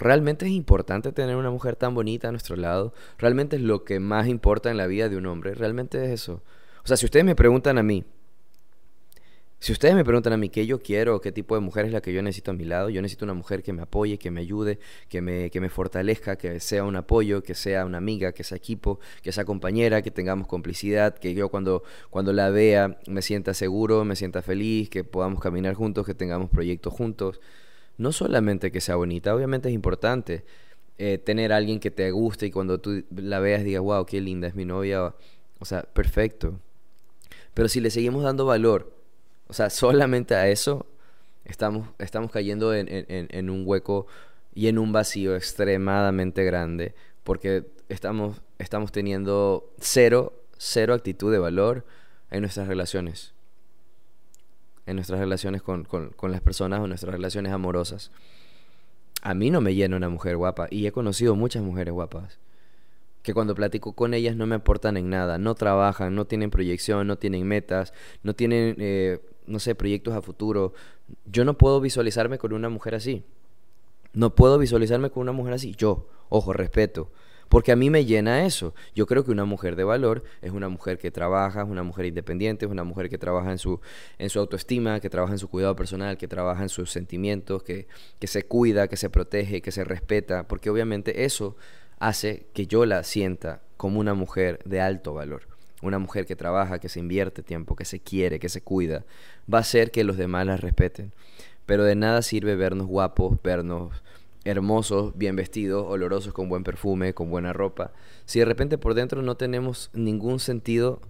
¿Realmente 0.00 0.46
es 0.46 0.52
importante 0.52 1.12
tener 1.12 1.36
una 1.36 1.50
mujer 1.50 1.76
tan 1.76 1.94
bonita 1.94 2.28
a 2.28 2.30
nuestro 2.30 2.56
lado? 2.56 2.94
¿Realmente 3.18 3.56
es 3.56 3.62
lo 3.62 3.84
que 3.84 4.00
más 4.00 4.28
importa 4.28 4.70
en 4.70 4.78
la 4.78 4.86
vida 4.86 5.10
de 5.10 5.18
un 5.18 5.26
hombre? 5.26 5.54
¿Realmente 5.54 6.02
es 6.02 6.10
eso? 6.10 6.42
O 6.82 6.88
sea, 6.88 6.96
si 6.96 7.04
ustedes 7.04 7.26
me 7.26 7.36
preguntan 7.36 7.76
a 7.76 7.82
mí, 7.82 8.02
si 9.58 9.72
ustedes 9.72 9.94
me 9.94 10.02
preguntan 10.02 10.32
a 10.32 10.38
mí 10.38 10.48
qué 10.48 10.64
yo 10.64 10.80
quiero, 10.80 11.20
qué 11.20 11.32
tipo 11.32 11.54
de 11.54 11.60
mujer 11.60 11.84
es 11.84 11.92
la 11.92 12.00
que 12.00 12.14
yo 12.14 12.22
necesito 12.22 12.50
a 12.50 12.54
mi 12.54 12.64
lado, 12.64 12.88
yo 12.88 13.02
necesito 13.02 13.26
una 13.26 13.34
mujer 13.34 13.62
que 13.62 13.74
me 13.74 13.82
apoye, 13.82 14.16
que 14.16 14.30
me 14.30 14.40
ayude, 14.40 14.78
que 15.10 15.20
me, 15.20 15.50
que 15.50 15.60
me 15.60 15.68
fortalezca, 15.68 16.36
que 16.36 16.60
sea 16.60 16.82
un 16.84 16.96
apoyo, 16.96 17.42
que 17.42 17.54
sea 17.54 17.84
una 17.84 17.98
amiga, 17.98 18.32
que 18.32 18.42
sea 18.42 18.56
equipo, 18.56 19.00
que 19.22 19.32
sea 19.32 19.44
compañera, 19.44 20.00
que 20.00 20.10
tengamos 20.10 20.46
complicidad, 20.46 21.14
que 21.18 21.34
yo 21.34 21.50
cuando, 21.50 21.82
cuando 22.08 22.32
la 22.32 22.48
vea 22.48 22.98
me 23.06 23.20
sienta 23.20 23.52
seguro, 23.52 24.06
me 24.06 24.16
sienta 24.16 24.40
feliz, 24.40 24.88
que 24.88 25.04
podamos 25.04 25.40
caminar 25.40 25.74
juntos, 25.74 26.06
que 26.06 26.14
tengamos 26.14 26.48
proyectos 26.48 26.94
juntos 26.94 27.38
no 28.00 28.12
solamente 28.12 28.72
que 28.72 28.80
sea 28.80 28.96
bonita, 28.96 29.34
obviamente 29.34 29.68
es 29.68 29.74
importante 29.74 30.44
eh, 30.98 31.18
tener 31.18 31.52
a 31.52 31.56
alguien 31.56 31.80
que 31.80 31.90
te 31.90 32.10
guste 32.10 32.46
y 32.46 32.50
cuando 32.50 32.78
tú 32.78 33.04
la 33.14 33.40
veas 33.40 33.64
digas, 33.64 33.82
wow, 33.82 34.04
qué 34.06 34.20
linda 34.20 34.48
es 34.48 34.54
mi 34.54 34.64
novia, 34.64 35.14
o 35.58 35.64
sea, 35.64 35.82
perfecto. 35.82 36.58
Pero 37.54 37.68
si 37.68 37.80
le 37.80 37.90
seguimos 37.90 38.24
dando 38.24 38.46
valor, 38.46 38.92
o 39.48 39.52
sea, 39.52 39.70
solamente 39.70 40.34
a 40.34 40.48
eso, 40.48 40.86
Estamos, 41.42 41.88
estamos 41.98 42.30
cayendo 42.30 42.74
en, 42.74 42.86
en 42.88 43.50
un 43.50 43.66
hueco 43.66 44.06
y 44.54 44.68
en 44.68 44.78
un 44.78 44.92
vacío 44.92 45.34
extremadamente 45.34 46.44
grande 46.44 46.94
porque 47.24 47.64
estamos, 47.88 48.42
estamos 48.58 48.92
teniendo 48.92 49.72
cero, 49.78 50.32
cero 50.56 50.94
actitud 50.94 51.30
de 51.32 51.38
valor 51.38 51.84
en 52.30 52.40
nuestras 52.40 52.68
relaciones, 52.68 53.34
en 54.90 54.96
nuestras 54.96 55.20
relaciones 55.20 55.62
con, 55.62 55.84
con, 55.84 56.32
las 56.32 56.40
personas 56.40 56.80
o 56.80 56.86
nuestras 56.86 57.14
relaciones 57.14 57.52
amorosas. 57.52 58.10
A 59.22 59.34
mí 59.34 59.50
no 59.50 59.60
me 59.60 59.74
llena 59.74 59.96
una 59.96 60.08
mujer 60.08 60.36
guapa 60.36 60.66
y 60.70 60.86
he 60.86 60.92
conocido 60.92 61.34
muchas 61.36 61.62
mujeres 61.62 61.94
guapas 61.94 62.38
que 63.22 63.34
cuando 63.34 63.54
platico 63.54 63.92
con 63.92 64.14
ellas 64.14 64.34
no 64.34 64.46
me 64.46 64.56
aportan 64.56 64.96
en 64.96 65.10
nada, 65.10 65.38
no 65.38 65.54
trabajan, 65.54 66.14
no 66.14 66.24
tienen 66.24 66.50
proyección, 66.50 67.06
no 67.06 67.16
tienen 67.16 67.46
metas, 67.46 67.92
no 68.22 68.34
tienen, 68.34 68.76
eh, 68.78 69.20
no 69.46 69.58
sé, 69.58 69.74
proyectos 69.74 70.14
a 70.14 70.22
futuro. 70.22 70.72
Yo 71.26 71.44
no 71.44 71.54
puedo 71.58 71.80
visualizarme 71.80 72.38
con 72.38 72.52
una 72.52 72.68
mujer 72.68 72.94
así. 72.94 73.22
No 74.12 74.34
puedo 74.34 74.58
visualizarme 74.58 75.10
con 75.10 75.22
una 75.22 75.32
mujer 75.32 75.54
así. 75.54 75.74
Yo, 75.76 76.08
ojo, 76.30 76.52
respeto. 76.52 77.10
Porque 77.50 77.72
a 77.72 77.76
mí 77.76 77.90
me 77.90 78.04
llena 78.04 78.46
eso. 78.46 78.74
Yo 78.94 79.06
creo 79.06 79.24
que 79.24 79.32
una 79.32 79.44
mujer 79.44 79.74
de 79.74 79.82
valor 79.82 80.22
es 80.40 80.52
una 80.52 80.68
mujer 80.68 80.98
que 80.98 81.10
trabaja, 81.10 81.62
es 81.62 81.68
una 81.68 81.82
mujer 81.82 82.06
independiente, 82.06 82.64
es 82.64 82.70
una 82.70 82.84
mujer 82.84 83.10
que 83.10 83.18
trabaja 83.18 83.50
en 83.50 83.58
su, 83.58 83.80
en 84.18 84.30
su 84.30 84.38
autoestima, 84.38 85.00
que 85.00 85.10
trabaja 85.10 85.32
en 85.32 85.40
su 85.40 85.48
cuidado 85.48 85.74
personal, 85.74 86.16
que 86.16 86.28
trabaja 86.28 86.62
en 86.62 86.68
sus 86.68 86.92
sentimientos, 86.92 87.64
que, 87.64 87.88
que 88.20 88.28
se 88.28 88.44
cuida, 88.44 88.86
que 88.86 88.96
se 88.96 89.10
protege, 89.10 89.62
que 89.62 89.72
se 89.72 89.82
respeta. 89.82 90.46
Porque 90.46 90.70
obviamente 90.70 91.24
eso 91.24 91.56
hace 91.98 92.46
que 92.54 92.68
yo 92.68 92.86
la 92.86 93.02
sienta 93.02 93.62
como 93.76 93.98
una 93.98 94.14
mujer 94.14 94.60
de 94.64 94.80
alto 94.80 95.12
valor. 95.12 95.48
Una 95.82 95.98
mujer 95.98 96.26
que 96.26 96.36
trabaja, 96.36 96.78
que 96.78 96.88
se 96.88 97.00
invierte 97.00 97.42
tiempo, 97.42 97.74
que 97.74 97.84
se 97.84 97.98
quiere, 97.98 98.38
que 98.38 98.48
se 98.48 98.62
cuida. 98.62 99.04
Va 99.52 99.58
a 99.58 99.62
hacer 99.62 99.90
que 99.90 100.04
los 100.04 100.16
demás 100.16 100.46
la 100.46 100.56
respeten. 100.56 101.12
Pero 101.66 101.82
de 101.82 101.96
nada 101.96 102.22
sirve 102.22 102.54
vernos 102.54 102.86
guapos, 102.86 103.42
vernos 103.42 103.90
hermosos, 104.44 105.16
bien 105.16 105.36
vestidos, 105.36 105.86
olorosos, 105.88 106.32
con 106.32 106.48
buen 106.48 106.64
perfume, 106.64 107.14
con 107.14 107.30
buena 107.30 107.52
ropa, 107.52 107.92
si 108.24 108.38
de 108.38 108.44
repente 108.44 108.78
por 108.78 108.94
dentro 108.94 109.22
no 109.22 109.36
tenemos 109.36 109.90
ningún 109.92 110.40
sentido 110.40 111.00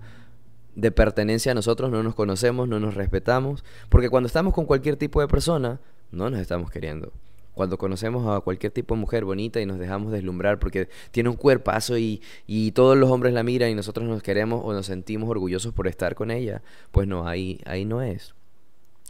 de 0.74 0.90
pertenencia 0.90 1.52
a 1.52 1.54
nosotros, 1.54 1.90
no 1.90 2.02
nos 2.02 2.14
conocemos, 2.14 2.68
no 2.68 2.80
nos 2.80 2.94
respetamos, 2.94 3.64
porque 3.88 4.08
cuando 4.08 4.26
estamos 4.26 4.54
con 4.54 4.66
cualquier 4.66 4.96
tipo 4.96 5.20
de 5.20 5.28
persona, 5.28 5.80
no 6.10 6.30
nos 6.30 6.40
estamos 6.40 6.70
queriendo. 6.70 7.12
Cuando 7.54 7.78
conocemos 7.78 8.26
a 8.28 8.40
cualquier 8.40 8.72
tipo 8.72 8.94
de 8.94 9.00
mujer 9.00 9.24
bonita 9.24 9.60
y 9.60 9.66
nos 9.66 9.78
dejamos 9.78 10.12
deslumbrar 10.12 10.58
porque 10.58 10.88
tiene 11.10 11.28
un 11.28 11.36
cuerpazo 11.36 11.98
y, 11.98 12.22
y 12.46 12.72
todos 12.72 12.96
los 12.96 13.10
hombres 13.10 13.34
la 13.34 13.42
miran 13.42 13.70
y 13.70 13.74
nosotros 13.74 14.08
nos 14.08 14.22
queremos 14.22 14.62
o 14.64 14.72
nos 14.72 14.86
sentimos 14.86 15.28
orgullosos 15.28 15.74
por 15.74 15.86
estar 15.88 16.14
con 16.14 16.30
ella, 16.30 16.62
pues 16.90 17.06
no, 17.06 17.26
ahí, 17.26 17.60
ahí 17.66 17.84
no 17.84 18.02
es. 18.02 18.34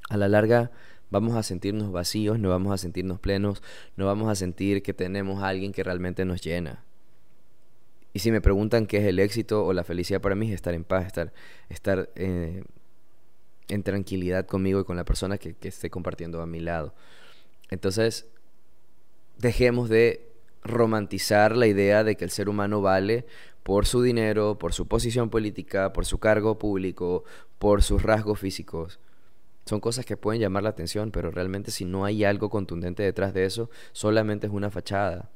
A 0.08 0.16
la 0.16 0.28
larga, 0.28 0.72
vamos 1.10 1.36
a 1.36 1.42
sentirnos 1.42 1.92
vacíos, 1.92 2.38
no 2.38 2.48
vamos 2.48 2.72
a 2.72 2.78
sentirnos 2.78 3.20
plenos, 3.20 3.62
no 3.96 4.06
vamos 4.06 4.28
a 4.28 4.34
sentir 4.34 4.82
que 4.82 4.94
tenemos 4.94 5.42
a 5.42 5.48
alguien 5.48 5.72
que 5.72 5.82
realmente 5.82 6.24
nos 6.24 6.40
llena. 6.40 6.84
Y 8.12 8.20
si 8.20 8.32
me 8.32 8.40
preguntan 8.40 8.86
qué 8.86 8.98
es 8.98 9.04
el 9.04 9.18
éxito 9.18 9.64
o 9.64 9.72
la 9.72 9.84
felicidad 9.84 10.20
para 10.20 10.34
mí, 10.34 10.48
es 10.48 10.54
estar 10.54 10.74
en 10.74 10.84
paz, 10.84 11.06
estar, 11.06 11.32
estar 11.68 12.10
eh, 12.16 12.64
en 13.68 13.82
tranquilidad 13.82 14.46
conmigo 14.46 14.80
y 14.80 14.84
con 14.84 14.96
la 14.96 15.04
persona 15.04 15.38
que, 15.38 15.54
que 15.54 15.68
esté 15.68 15.90
compartiendo 15.90 16.42
a 16.42 16.46
mi 16.46 16.60
lado. 16.60 16.94
Entonces, 17.70 18.26
dejemos 19.38 19.88
de 19.88 20.26
romantizar 20.62 21.56
la 21.56 21.66
idea 21.66 22.04
de 22.04 22.16
que 22.16 22.24
el 22.24 22.30
ser 22.30 22.48
humano 22.48 22.82
vale 22.82 23.26
por 23.62 23.86
su 23.86 24.02
dinero, 24.02 24.58
por 24.58 24.72
su 24.72 24.88
posición 24.88 25.30
política, 25.30 25.92
por 25.92 26.04
su 26.04 26.18
cargo 26.18 26.58
público, 26.58 27.24
por 27.58 27.82
sus 27.82 28.02
rasgos 28.02 28.40
físicos. 28.40 28.98
Son 29.70 29.78
cosas 29.78 30.04
que 30.04 30.16
pueden 30.16 30.40
llamar 30.40 30.64
la 30.64 30.70
atención, 30.70 31.12
pero 31.12 31.30
realmente 31.30 31.70
si 31.70 31.84
no 31.84 32.04
hay 32.04 32.24
algo 32.24 32.50
contundente 32.50 33.04
detrás 33.04 33.32
de 33.32 33.44
eso, 33.44 33.70
solamente 33.92 34.48
es 34.48 34.52
una 34.52 34.68
fachada. 34.68 35.30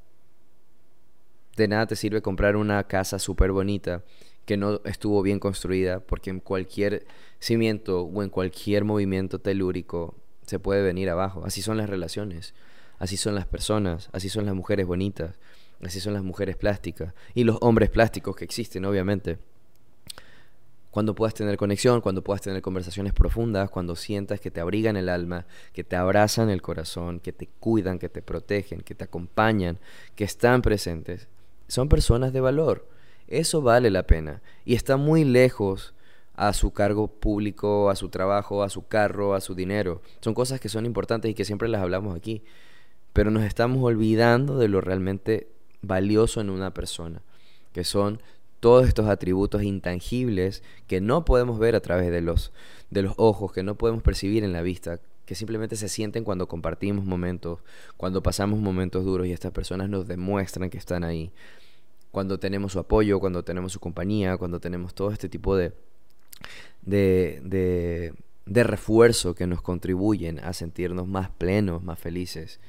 De 1.55 1.69
nada 1.69 1.87
te 1.87 1.95
sirve 1.95 2.21
comprar 2.21 2.57
una 2.57 2.83
casa 2.83 3.21
súper 3.21 3.53
bonita 3.53 4.03
que 4.45 4.57
no 4.57 4.81
estuvo 4.87 5.23
bien 5.23 5.39
construida, 5.39 6.01
porque 6.01 6.31
en 6.31 6.41
cualquier 6.41 7.07
cimiento 7.39 8.03
o 8.03 8.23
en 8.25 8.29
cualquier 8.29 8.83
movimiento 8.83 9.39
telúrico 9.39 10.17
se 10.45 10.59
puede 10.59 10.83
venir 10.83 11.11
abajo. 11.11 11.45
Así 11.45 11.63
son 11.63 11.77
las 11.77 11.89
relaciones, 11.89 12.55
así 12.99 13.17
son 13.17 13.37
las 13.37 13.47
personas, 13.47 14.11
así 14.11 14.29
son 14.29 14.47
las 14.47 14.57
mujeres 14.57 14.85
bonitas, 14.85 15.39
así 15.81 16.01
son 16.01 16.13
las 16.13 16.25
mujeres 16.25 16.57
plásticas 16.57 17.15
y 17.35 17.45
los 17.45 17.59
hombres 17.61 17.89
plásticos 17.89 18.35
que 18.35 18.45
existen, 18.45 18.85
obviamente 18.85 19.39
cuando 20.95 21.17
puedas 21.17 21.35
tener 21.35 21.57
conexión, 21.57 22.01
cuando 22.01 22.23
puedas 22.23 22.41
tener 22.41 22.63
conversaciones 22.63 23.13
profundas, 23.13 23.69
cuando 23.69 23.97
sientas 23.97 24.39
que 24.39 24.53
te 24.53 24.61
abrigan 24.61 24.97
el 24.97 25.09
alma, 25.09 25.45
que 25.73 25.83
te 25.83 25.97
abrazan 25.97 26.51
el 26.51 26.63
corazón, 26.63 27.19
que 27.19 27.33
te 27.33 27.49
cuidan, 27.59 27.99
que 27.99 28.09
te 28.09 28.23
protegen, 28.23 28.81
que 28.81 28.95
te 28.95 29.03
acompañan, 29.03 29.81
que 30.15 30.23
están 30.23 30.63
presentes. 30.63 31.27
Son 31.67 31.89
personas 31.89 32.33
de 32.33 32.41
valor. 32.41 32.89
Eso 33.27 33.61
vale 33.61 33.91
la 33.91 34.05
pena. 34.05 34.41
Y 34.65 34.77
está 34.77 34.97
muy 34.97 35.25
lejos 35.25 35.95
a 36.37 36.53
su 36.53 36.73
cargo 36.73 37.09
público, 37.09 37.91
a 37.91 37.97
su 37.97 38.09
trabajo, 38.09 38.63
a 38.63 38.71
su 38.71 38.87
carro, 38.87 39.35
a 39.35 39.41
su 39.41 39.57
dinero. 39.57 40.01
Son 40.21 40.33
cosas 40.33 40.61
que 40.61 40.69
son 40.69 40.87
importantes 40.87 41.29
y 41.29 41.35
que 41.35 41.45
siempre 41.45 41.67
las 41.67 41.83
hablamos 41.83 42.17
aquí. 42.17 42.45
Pero 43.13 43.33
nos 43.33 43.43
estamos 43.43 43.83
olvidando 43.83 44.59
de 44.59 44.69
lo 44.69 44.81
realmente 44.81 45.49
valioso 45.83 46.41
en 46.41 46.51
una 46.51 46.73
persona, 46.73 47.21
que 47.73 47.83
son 47.83 48.21
todos 48.65 48.89
estos 48.89 49.09
atributos 49.09 49.63
intangibles 49.63 50.63
que 50.87 51.03
no 51.03 51.27
podemos 51.27 51.59
ver 51.59 51.75
a 51.77 51.81
través 51.81 52.11
de 52.11 52.23
los, 52.23 52.51
de 52.89 53.03
los 53.03 53.13
ojos, 53.19 53.53
que 53.53 53.63
no 53.63 53.75
podemos 53.75 54.03
percibir 54.03 54.43
en 54.43 54.55
la 54.55 54.63
vista, 54.63 55.01
que 55.27 55.35
simplemente 55.35 55.77
se 55.77 55.91
sienten 55.91 56.25
cuando 56.25 56.49
compartimos 56.49 57.05
momentos, 57.05 57.61
cuando 57.99 58.23
pasamos 58.23 58.61
momentos 58.61 59.05
duros 59.05 59.27
y 59.27 59.33
estas 59.33 59.53
personas 59.53 59.91
nos 59.91 60.09
demuestran 60.09 60.71
que 60.71 60.79
están 60.79 61.05
ahí, 61.05 61.31
cuando 62.11 62.39
tenemos 62.39 62.73
su 62.73 62.79
apoyo, 62.79 63.21
cuando 63.21 63.43
tenemos 63.43 63.71
su 63.71 63.81
compañía, 63.81 64.39
cuando 64.39 64.61
tenemos 64.61 64.95
todo 64.95 65.11
este 65.11 65.29
tipo 65.29 65.59
de, 65.59 65.75
de, 66.81 67.43
de, 67.45 68.15
de 68.47 68.65
refuerzo 68.65 69.35
que 69.35 69.47
nos 69.47 69.61
contribuyen 69.61 70.39
a 70.39 70.55
sentirnos 70.55 71.07
más 71.07 71.29
plenos, 71.29 71.83
más 71.83 71.99
felices. 71.99 72.61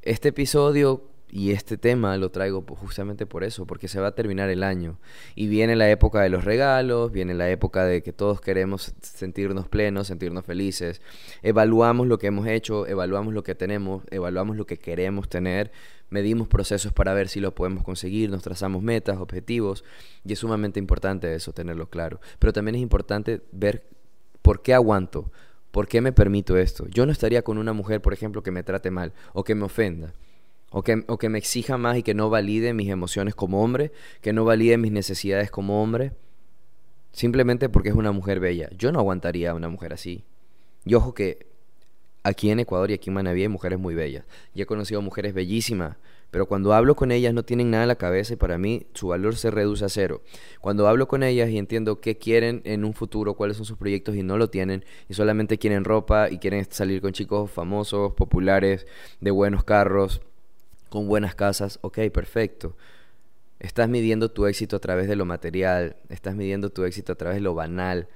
Este 0.00 0.30
episodio 0.30 1.02
y 1.30 1.52
este 1.52 1.76
tema 1.76 2.16
lo 2.16 2.30
traigo 2.30 2.62
justamente 2.62 3.26
por 3.26 3.44
eso, 3.44 3.66
porque 3.66 3.88
se 3.88 4.00
va 4.00 4.08
a 4.08 4.14
terminar 4.14 4.48
el 4.48 4.62
año. 4.62 4.98
Y 5.34 5.48
viene 5.48 5.76
la 5.76 5.90
época 5.90 6.22
de 6.22 6.30
los 6.30 6.44
regalos, 6.44 7.12
viene 7.12 7.34
la 7.34 7.50
época 7.50 7.84
de 7.84 8.02
que 8.02 8.12
todos 8.12 8.40
queremos 8.40 8.94
sentirnos 9.02 9.68
plenos, 9.68 10.06
sentirnos 10.06 10.44
felices. 10.44 11.02
Evaluamos 11.42 12.06
lo 12.06 12.18
que 12.18 12.28
hemos 12.28 12.46
hecho, 12.46 12.86
evaluamos 12.86 13.34
lo 13.34 13.42
que 13.42 13.54
tenemos, 13.54 14.04
evaluamos 14.10 14.56
lo 14.56 14.66
que 14.66 14.78
queremos 14.78 15.28
tener, 15.28 15.70
medimos 16.08 16.48
procesos 16.48 16.92
para 16.92 17.12
ver 17.12 17.28
si 17.28 17.40
lo 17.40 17.54
podemos 17.54 17.84
conseguir, 17.84 18.30
nos 18.30 18.42
trazamos 18.42 18.82
metas, 18.82 19.18
objetivos, 19.18 19.84
y 20.24 20.32
es 20.32 20.38
sumamente 20.38 20.78
importante 20.78 21.34
eso, 21.34 21.52
tenerlo 21.52 21.90
claro. 21.90 22.20
Pero 22.38 22.54
también 22.54 22.76
es 22.76 22.80
importante 22.80 23.42
ver 23.52 23.84
por 24.40 24.62
qué 24.62 24.72
aguanto, 24.72 25.30
por 25.72 25.88
qué 25.88 26.00
me 26.00 26.12
permito 26.12 26.56
esto. 26.56 26.86
Yo 26.88 27.04
no 27.04 27.12
estaría 27.12 27.42
con 27.42 27.58
una 27.58 27.74
mujer, 27.74 28.00
por 28.00 28.14
ejemplo, 28.14 28.42
que 28.42 28.50
me 28.50 28.62
trate 28.62 28.90
mal 28.90 29.12
o 29.34 29.44
que 29.44 29.54
me 29.54 29.64
ofenda 29.64 30.14
o 30.70 30.82
que, 30.82 31.04
o 31.06 31.18
que 31.18 31.28
me 31.28 31.38
exija 31.38 31.78
más 31.78 31.96
y 31.96 32.02
que 32.02 32.14
no 32.14 32.30
valide 32.30 32.74
mis 32.74 32.88
emociones 32.88 33.34
como 33.34 33.62
hombre, 33.62 33.92
que 34.20 34.32
no 34.32 34.44
valide 34.44 34.76
mis 34.78 34.92
necesidades 34.92 35.50
como 35.50 35.82
hombre, 35.82 36.12
simplemente 37.12 37.68
porque 37.68 37.88
es 37.88 37.94
una 37.94 38.12
mujer 38.12 38.40
bella. 38.40 38.68
Yo 38.76 38.92
no 38.92 38.98
aguantaría 38.98 39.50
a 39.50 39.54
una 39.54 39.68
mujer 39.68 39.92
así. 39.92 40.24
Y 40.84 40.94
ojo 40.94 41.14
que 41.14 41.46
aquí 42.22 42.50
en 42.50 42.60
Ecuador 42.60 42.90
y 42.90 42.94
aquí 42.94 43.10
en 43.10 43.14
Manaví 43.14 43.42
hay 43.42 43.48
mujeres 43.48 43.78
muy 43.78 43.94
bellas. 43.94 44.24
Y 44.54 44.62
he 44.62 44.66
conocido 44.66 45.00
mujeres 45.02 45.34
bellísimas, 45.34 45.96
pero 46.30 46.46
cuando 46.46 46.74
hablo 46.74 46.94
con 46.94 47.10
ellas 47.10 47.32
no 47.32 47.42
tienen 47.42 47.70
nada 47.70 47.84
en 47.84 47.88
la 47.88 47.96
cabeza 47.96 48.34
y 48.34 48.36
para 48.36 48.58
mí 48.58 48.86
su 48.92 49.08
valor 49.08 49.36
se 49.36 49.50
reduce 49.50 49.84
a 49.84 49.88
cero. 49.88 50.22
Cuando 50.60 50.86
hablo 50.86 51.08
con 51.08 51.22
ellas 51.22 51.48
y 51.48 51.56
entiendo 51.56 52.00
qué 52.00 52.18
quieren 52.18 52.60
en 52.64 52.84
un 52.84 52.92
futuro, 52.92 53.34
cuáles 53.34 53.56
son 53.56 53.64
sus 53.64 53.78
proyectos 53.78 54.14
y 54.14 54.22
no 54.22 54.36
lo 54.36 54.50
tienen, 54.50 54.84
y 55.08 55.14
solamente 55.14 55.58
quieren 55.58 55.84
ropa 55.84 56.30
y 56.30 56.38
quieren 56.38 56.66
salir 56.70 57.00
con 57.00 57.12
chicos 57.12 57.50
famosos, 57.50 58.12
populares, 58.12 58.86
de 59.20 59.30
buenos 59.30 59.64
carros, 59.64 60.20
con 60.88 61.08
buenas 61.08 61.34
casas, 61.34 61.78
ok, 61.82 61.98
perfecto. 62.12 62.76
Estás 63.60 63.88
midiendo 63.88 64.30
tu 64.30 64.46
éxito 64.46 64.76
a 64.76 64.78
través 64.78 65.08
de 65.08 65.16
lo 65.16 65.24
material, 65.24 65.96
estás 66.08 66.36
midiendo 66.36 66.70
tu 66.70 66.84
éxito 66.84 67.12
a 67.12 67.16
través 67.16 67.36
de 67.36 67.42
lo 67.42 67.54
banal. 67.54 68.08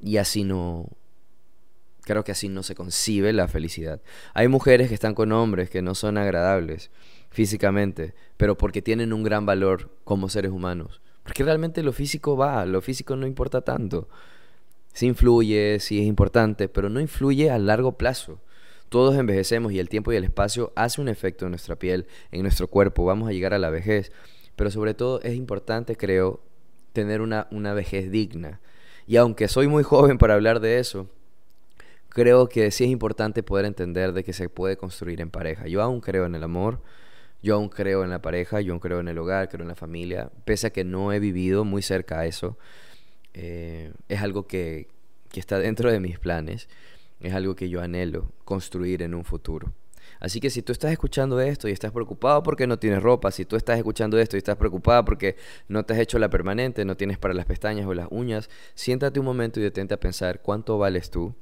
Y 0.00 0.16
así 0.16 0.44
no... 0.44 0.88
Creo 2.04 2.24
que 2.24 2.32
así 2.32 2.48
no 2.48 2.64
se 2.64 2.74
concibe 2.74 3.32
la 3.32 3.46
felicidad. 3.46 4.02
Hay 4.34 4.48
mujeres 4.48 4.88
que 4.88 4.94
están 4.94 5.14
con 5.14 5.30
hombres 5.30 5.70
que 5.70 5.82
no 5.82 5.94
son 5.94 6.18
agradables 6.18 6.90
físicamente, 7.30 8.14
pero 8.36 8.58
porque 8.58 8.82
tienen 8.82 9.12
un 9.12 9.22
gran 9.22 9.46
valor 9.46 9.90
como 10.02 10.28
seres 10.28 10.50
humanos. 10.50 11.00
Porque 11.22 11.44
realmente 11.44 11.84
lo 11.84 11.92
físico 11.92 12.36
va, 12.36 12.66
lo 12.66 12.80
físico 12.80 13.14
no 13.14 13.26
importa 13.26 13.60
tanto. 13.60 14.08
Sí 14.92 15.06
influye, 15.06 15.78
sí 15.80 16.00
es 16.00 16.06
importante, 16.06 16.68
pero 16.68 16.88
no 16.88 17.00
influye 17.00 17.50
a 17.50 17.58
largo 17.58 17.96
plazo. 17.96 18.40
Todos 18.92 19.16
envejecemos 19.16 19.72
y 19.72 19.78
el 19.78 19.88
tiempo 19.88 20.12
y 20.12 20.16
el 20.16 20.24
espacio 20.24 20.70
hace 20.76 21.00
un 21.00 21.08
efecto 21.08 21.46
en 21.46 21.52
nuestra 21.52 21.76
piel, 21.76 22.06
en 22.30 22.42
nuestro 22.42 22.68
cuerpo, 22.68 23.06
vamos 23.06 23.26
a 23.26 23.32
llegar 23.32 23.54
a 23.54 23.58
la 23.58 23.70
vejez, 23.70 24.12
pero 24.54 24.70
sobre 24.70 24.92
todo 24.92 25.22
es 25.22 25.34
importante, 25.34 25.96
creo, 25.96 26.42
tener 26.92 27.22
una, 27.22 27.48
una 27.50 27.72
vejez 27.72 28.10
digna. 28.10 28.60
Y 29.06 29.16
aunque 29.16 29.48
soy 29.48 29.66
muy 29.66 29.82
joven 29.82 30.18
para 30.18 30.34
hablar 30.34 30.60
de 30.60 30.78
eso, 30.78 31.08
creo 32.10 32.50
que 32.50 32.70
sí 32.70 32.84
es 32.84 32.90
importante 32.90 33.42
poder 33.42 33.64
entender 33.64 34.12
de 34.12 34.24
que 34.24 34.34
se 34.34 34.50
puede 34.50 34.76
construir 34.76 35.22
en 35.22 35.30
pareja. 35.30 35.68
Yo 35.68 35.80
aún 35.80 36.02
creo 36.02 36.26
en 36.26 36.34
el 36.34 36.42
amor, 36.42 36.82
yo 37.42 37.54
aún 37.54 37.70
creo 37.70 38.04
en 38.04 38.10
la 38.10 38.20
pareja, 38.20 38.60
yo 38.60 38.74
aún 38.74 38.80
creo 38.80 39.00
en 39.00 39.08
el 39.08 39.16
hogar, 39.16 39.48
creo 39.48 39.62
en 39.62 39.68
la 39.68 39.74
familia, 39.74 40.30
pese 40.44 40.66
a 40.66 40.70
que 40.70 40.84
no 40.84 41.14
he 41.14 41.18
vivido 41.18 41.64
muy 41.64 41.80
cerca 41.80 42.18
a 42.20 42.26
eso. 42.26 42.58
Eh, 43.32 43.90
es 44.10 44.20
algo 44.20 44.46
que, 44.46 44.88
que 45.30 45.40
está 45.40 45.58
dentro 45.58 45.90
de 45.90 45.98
mis 45.98 46.18
planes, 46.18 46.68
es 47.28 47.34
algo 47.34 47.54
que 47.54 47.68
yo 47.68 47.80
anhelo 47.80 48.32
construir 48.44 49.02
en 49.02 49.14
un 49.14 49.24
futuro. 49.24 49.72
Así 50.20 50.40
que 50.40 50.50
si 50.50 50.62
tú 50.62 50.72
estás 50.72 50.92
escuchando 50.92 51.40
esto 51.40 51.68
y 51.68 51.72
estás 51.72 51.90
preocupado 51.90 52.42
porque 52.42 52.66
no 52.66 52.78
tienes 52.78 53.02
ropa, 53.02 53.30
si 53.32 53.44
tú 53.44 53.56
estás 53.56 53.78
escuchando 53.78 54.18
esto 54.18 54.36
y 54.36 54.38
estás 54.38 54.56
preocupado 54.56 55.04
porque 55.04 55.36
no 55.68 55.84
te 55.84 55.94
has 55.94 55.98
hecho 55.98 56.18
la 56.18 56.30
permanente, 56.30 56.84
no 56.84 56.96
tienes 56.96 57.18
para 57.18 57.34
las 57.34 57.46
pestañas 57.46 57.86
o 57.86 57.94
las 57.94 58.06
uñas, 58.10 58.48
siéntate 58.74 59.18
un 59.18 59.26
momento 59.26 59.58
y 59.58 59.64
detente 59.64 59.94
a 59.94 60.00
pensar 60.00 60.40
cuánto 60.40 60.78
vales 60.78 61.10
tú, 61.10 61.34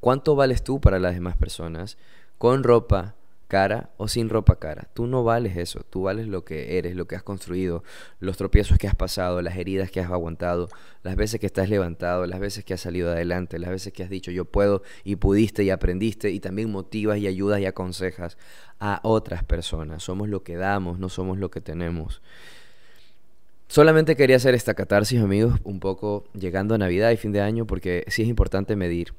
cuánto 0.00 0.36
vales 0.36 0.62
tú 0.62 0.80
para 0.80 0.98
las 0.98 1.14
demás 1.14 1.36
personas, 1.36 1.96
con 2.36 2.64
ropa, 2.64 3.14
cara 3.52 3.90
o 3.98 4.08
sin 4.08 4.30
ropa 4.30 4.56
cara. 4.56 4.88
Tú 4.94 5.06
no 5.06 5.24
vales 5.24 5.58
eso, 5.58 5.84
tú 5.90 6.04
vales 6.04 6.26
lo 6.26 6.42
que 6.42 6.78
eres, 6.78 6.96
lo 6.96 7.06
que 7.06 7.16
has 7.16 7.22
construido, 7.22 7.84
los 8.18 8.38
tropiezos 8.38 8.78
que 8.78 8.88
has 8.88 8.94
pasado, 8.94 9.42
las 9.42 9.58
heridas 9.58 9.90
que 9.90 10.00
has 10.00 10.10
aguantado, 10.10 10.70
las 11.02 11.16
veces 11.16 11.38
que 11.38 11.44
estás 11.44 11.68
levantado, 11.68 12.24
las 12.24 12.40
veces 12.40 12.64
que 12.64 12.72
has 12.72 12.80
salido 12.80 13.12
adelante, 13.12 13.58
las 13.58 13.68
veces 13.68 13.92
que 13.92 14.02
has 14.02 14.08
dicho 14.08 14.30
yo 14.30 14.46
puedo 14.46 14.82
y 15.04 15.16
pudiste 15.16 15.64
y 15.64 15.68
aprendiste 15.68 16.30
y 16.30 16.40
también 16.40 16.72
motivas 16.72 17.18
y 17.18 17.26
ayudas 17.26 17.60
y 17.60 17.66
aconsejas 17.66 18.38
a 18.80 19.00
otras 19.02 19.44
personas. 19.44 20.02
Somos 20.02 20.30
lo 20.30 20.42
que 20.42 20.56
damos, 20.56 20.98
no 20.98 21.10
somos 21.10 21.36
lo 21.36 21.50
que 21.50 21.60
tenemos. 21.60 22.22
Solamente 23.68 24.16
quería 24.16 24.36
hacer 24.36 24.54
esta 24.54 24.72
catarsis, 24.72 25.20
amigos, 25.20 25.60
un 25.64 25.78
poco 25.78 26.24
llegando 26.32 26.74
a 26.74 26.78
Navidad 26.78 27.10
y 27.10 27.18
fin 27.18 27.32
de 27.32 27.42
año, 27.42 27.66
porque 27.66 28.06
sí 28.08 28.22
es 28.22 28.28
importante 28.28 28.76
medir 28.76 29.12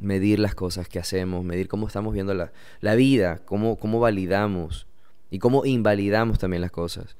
medir 0.00 0.38
las 0.38 0.54
cosas 0.54 0.88
que 0.88 0.98
hacemos, 0.98 1.44
medir 1.44 1.68
cómo 1.68 1.86
estamos 1.86 2.14
viendo 2.14 2.34
la, 2.34 2.52
la 2.80 2.94
vida, 2.94 3.40
cómo, 3.44 3.76
cómo 3.76 4.00
validamos 4.00 4.86
y 5.30 5.38
cómo 5.38 5.64
invalidamos 5.64 6.38
también 6.38 6.60
las 6.60 6.70
cosas. 6.70 7.16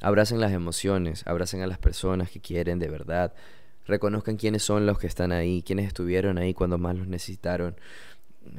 Abracen 0.00 0.40
las 0.40 0.52
emociones, 0.52 1.26
abracen 1.26 1.60
a 1.62 1.66
las 1.66 1.78
personas 1.78 2.30
que 2.30 2.40
quieren 2.40 2.78
de 2.78 2.88
verdad, 2.88 3.34
reconozcan 3.88 4.36
quiénes 4.36 4.62
son 4.62 4.86
los 4.86 4.98
que 4.98 5.08
están 5.08 5.32
ahí, 5.32 5.62
quiénes 5.66 5.88
estuvieron 5.88 6.38
ahí 6.38 6.54
cuando 6.54 6.78
más 6.78 6.94
los 6.94 7.08
necesitaron. 7.08 7.74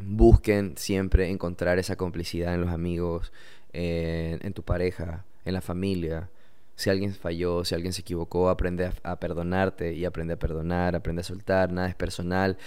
Busquen 0.03 0.75
siempre 0.75 1.29
encontrar 1.29 1.79
esa 1.79 1.95
complicidad 1.95 2.53
en 2.53 2.61
los 2.61 2.71
amigos, 2.71 3.31
en, 3.71 4.53
tu 4.53 4.63
pareja, 4.63 5.25
en 5.45 5.53
la 5.53 5.61
familia. 5.61 6.29
Si 6.75 6.89
alguien 6.89 7.13
falló, 7.13 7.63
si 7.63 7.75
alguien 7.75 7.93
se 7.93 8.01
equivocó, 8.01 8.49
aprende 8.49 8.91
a 9.03 9.19
perdonarte 9.19 9.93
y 9.93 10.05
aprende 10.05 10.33
a 10.33 10.39
perdonar, 10.39 10.95
aprende 10.95 11.21
a 11.21 11.23
soltar, 11.23 11.71
nada 11.71 11.87
es 11.87 11.95
personal. 11.95 12.57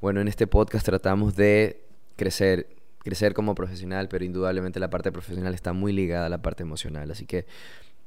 Bueno, 0.00 0.22
en 0.22 0.28
este 0.28 0.46
podcast 0.46 0.86
tratamos 0.86 1.36
de 1.36 1.82
crecer, 2.16 2.68
crecer 3.00 3.34
como 3.34 3.54
profesional, 3.54 4.08
pero 4.08 4.24
indudablemente 4.24 4.80
la 4.80 4.88
parte 4.88 5.12
profesional 5.12 5.52
está 5.52 5.74
muy 5.74 5.92
ligada 5.92 6.24
a 6.24 6.28
la 6.30 6.40
parte 6.40 6.62
emocional. 6.62 7.10
Así 7.10 7.26
que, 7.26 7.44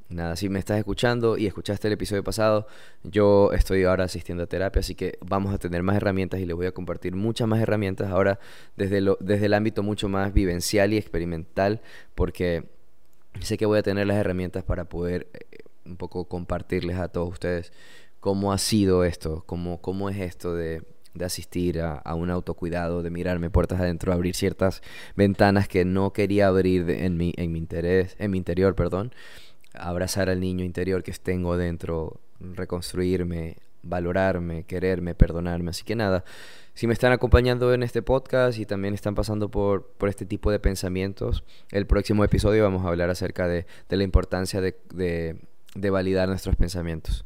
nada, 0.09 0.35
si 0.35 0.49
me 0.49 0.57
estás 0.57 0.79
escuchando 0.79 1.37
y 1.37 1.45
escuchaste 1.45 1.87
el 1.87 1.93
episodio 1.93 2.23
pasado, 2.23 2.65
yo 3.03 3.51
estoy 3.53 3.83
ahora 3.83 4.05
asistiendo 4.05 4.43
a 4.43 4.47
terapia, 4.47 4.79
así 4.79 4.95
que 4.95 5.19
vamos 5.21 5.53
a 5.53 5.59
tener 5.59 5.83
más 5.83 5.95
herramientas 5.95 6.39
y 6.39 6.47
les 6.47 6.55
voy 6.55 6.65
a 6.65 6.71
compartir 6.71 7.15
muchas 7.15 7.47
más 7.47 7.61
herramientas 7.61 8.09
ahora 8.09 8.39
desde, 8.75 8.99
lo, 8.99 9.19
desde 9.19 9.45
el 9.45 9.53
ámbito 9.53 9.83
mucho 9.83 10.09
más 10.09 10.33
vivencial 10.33 10.93
y 10.93 10.97
experimental, 10.97 11.79
porque 12.15 12.63
sé 13.39 13.55
que 13.55 13.67
voy 13.67 13.77
a 13.77 13.83
tener 13.83 14.07
las 14.07 14.17
herramientas 14.17 14.63
para 14.63 14.85
poder 14.85 15.27
eh, 15.33 15.59
un 15.85 15.97
poco 15.97 16.25
compartirles 16.25 16.97
a 16.97 17.09
todos 17.09 17.33
ustedes 17.33 17.71
cómo 18.19 18.51
ha 18.51 18.57
sido 18.57 19.03
esto, 19.03 19.43
cómo, 19.45 19.79
cómo 19.79 20.09
es 20.09 20.17
esto 20.17 20.55
de 20.55 20.81
de 21.13 21.25
asistir 21.25 21.81
a, 21.81 22.15
un 22.15 22.29
autocuidado, 22.29 23.03
de 23.03 23.09
mirarme 23.09 23.49
puertas 23.49 23.79
adentro, 23.79 24.13
abrir 24.13 24.35
ciertas 24.35 24.81
ventanas 25.15 25.67
que 25.67 25.85
no 25.85 26.13
quería 26.13 26.47
abrir 26.47 26.89
en, 26.89 27.17
mi, 27.17 27.33
en 27.37 27.51
mi 27.51 27.59
interés, 27.59 28.15
en 28.19 28.31
mi 28.31 28.37
interior, 28.37 28.75
perdón, 28.75 29.13
abrazar 29.73 30.29
al 30.29 30.39
niño 30.39 30.63
interior 30.65 31.03
que 31.03 31.11
tengo 31.13 31.57
dentro, 31.57 32.19
reconstruirme, 32.39 33.57
valorarme, 33.83 34.63
quererme, 34.63 35.13
perdonarme. 35.13 35.69
Así 35.69 35.83
que 35.83 35.95
nada, 35.95 36.23
si 36.73 36.87
me 36.87 36.93
están 36.93 37.11
acompañando 37.11 37.73
en 37.73 37.83
este 37.83 38.01
podcast 38.01 38.57
y 38.57 38.65
también 38.65 38.93
están 38.93 39.13
pasando 39.13 39.49
por, 39.49 39.87
por 39.97 40.09
este 40.09 40.25
tipo 40.25 40.51
de 40.51 40.59
pensamientos, 40.59 41.43
el 41.71 41.85
próximo 41.85 42.23
episodio 42.23 42.63
vamos 42.63 42.85
a 42.85 42.89
hablar 42.89 43.09
acerca 43.09 43.47
de, 43.47 43.67
de 43.89 43.97
la 43.97 44.03
importancia 44.03 44.61
de, 44.61 44.75
de, 44.93 45.37
de 45.75 45.89
validar 45.89 46.27
nuestros 46.27 46.55
pensamientos 46.55 47.25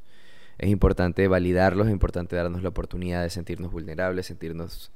es 0.59 0.69
importante 0.69 1.27
validarlos, 1.27 1.87
es 1.87 1.93
importante 1.93 2.35
darnos 2.35 2.63
la 2.63 2.69
oportunidad 2.69 3.21
de 3.21 3.29
sentirnos 3.29 3.71
vulnerables, 3.71 4.25
sentirnos 4.25 4.91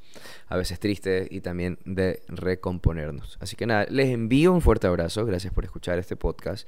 a 0.48 0.58
veces 0.58 0.80
tristes 0.80 1.28
y 1.30 1.42
también 1.42 1.78
de 1.86 2.24
recomponernos. 2.28 3.38
Así 3.42 3.56
que 3.56 3.68
nada, 3.68 3.86
les 3.90 4.10
envío 4.10 4.54
un 4.54 4.62
fuerte 4.62 4.88
abrazo, 4.88 5.26
gracias 5.26 5.54
por 5.54 5.64
escuchar 5.64 6.00
este 6.00 6.16
podcast. 6.16 6.68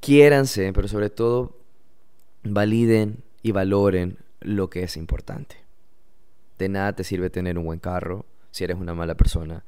Quiéranse, 0.00 0.72
pero 0.72 0.88
sobre 0.88 1.10
todo 1.10 1.58
validen 2.42 3.22
y 3.42 3.52
valoren 3.52 4.16
lo 4.40 4.70
que 4.70 4.82
es 4.82 4.96
importante. 4.96 5.56
De 6.58 6.68
nada 6.68 6.94
te 6.94 7.04
sirve 7.04 7.28
tener 7.28 7.58
un 7.58 7.64
buen 7.64 7.78
carro 7.78 8.24
si 8.50 8.64
eres 8.64 8.78
una 8.78 8.94
mala 8.94 9.14
persona. 9.14 9.62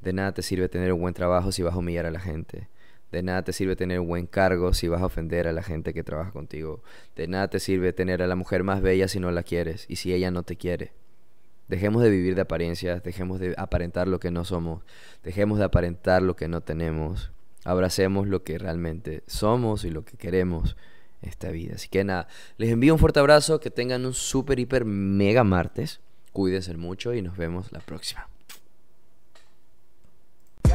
De 0.00 0.12
nada 0.12 0.32
te 0.32 0.42
sirve 0.42 0.68
tener 0.68 0.92
un 0.92 1.00
buen 1.00 1.14
trabajo 1.14 1.50
si 1.50 1.62
vas 1.62 1.74
a 1.74 1.78
humillar 1.78 2.06
a 2.06 2.10
la 2.12 2.20
gente. 2.20 2.68
De 3.14 3.22
nada 3.22 3.44
te 3.44 3.52
sirve 3.52 3.76
tener 3.76 4.00
un 4.00 4.08
buen 4.08 4.26
cargo 4.26 4.74
si 4.74 4.88
vas 4.88 5.00
a 5.00 5.06
ofender 5.06 5.46
a 5.46 5.52
la 5.52 5.62
gente 5.62 5.94
que 5.94 6.02
trabaja 6.02 6.32
contigo. 6.32 6.82
De 7.14 7.28
nada 7.28 7.46
te 7.46 7.60
sirve 7.60 7.92
tener 7.92 8.22
a 8.22 8.26
la 8.26 8.34
mujer 8.34 8.64
más 8.64 8.82
bella 8.82 9.06
si 9.06 9.20
no 9.20 9.30
la 9.30 9.44
quieres 9.44 9.86
y 9.88 9.94
si 9.96 10.12
ella 10.12 10.32
no 10.32 10.42
te 10.42 10.56
quiere. 10.56 10.90
Dejemos 11.68 12.02
de 12.02 12.10
vivir 12.10 12.34
de 12.34 12.40
apariencias, 12.40 13.04
dejemos 13.04 13.38
de 13.38 13.54
aparentar 13.56 14.08
lo 14.08 14.18
que 14.18 14.32
no 14.32 14.44
somos, 14.44 14.82
dejemos 15.22 15.60
de 15.60 15.64
aparentar 15.64 16.22
lo 16.22 16.34
que 16.34 16.48
no 16.48 16.62
tenemos. 16.62 17.30
Abracemos 17.64 18.26
lo 18.26 18.42
que 18.42 18.58
realmente 18.58 19.22
somos 19.28 19.84
y 19.84 19.90
lo 19.90 20.04
que 20.04 20.16
queremos 20.16 20.76
esta 21.22 21.52
vida. 21.52 21.76
Así 21.76 21.88
que 21.88 22.02
nada, 22.02 22.26
les 22.56 22.70
envío 22.70 22.94
un 22.94 22.98
fuerte 22.98 23.20
abrazo, 23.20 23.60
que 23.60 23.70
tengan 23.70 24.06
un 24.06 24.14
super, 24.14 24.58
hiper, 24.58 24.84
mega 24.84 25.44
martes. 25.44 26.00
Cuídense 26.32 26.76
mucho 26.76 27.14
y 27.14 27.22
nos 27.22 27.36
vemos 27.36 27.70
la 27.70 27.78
próxima. 27.78 28.28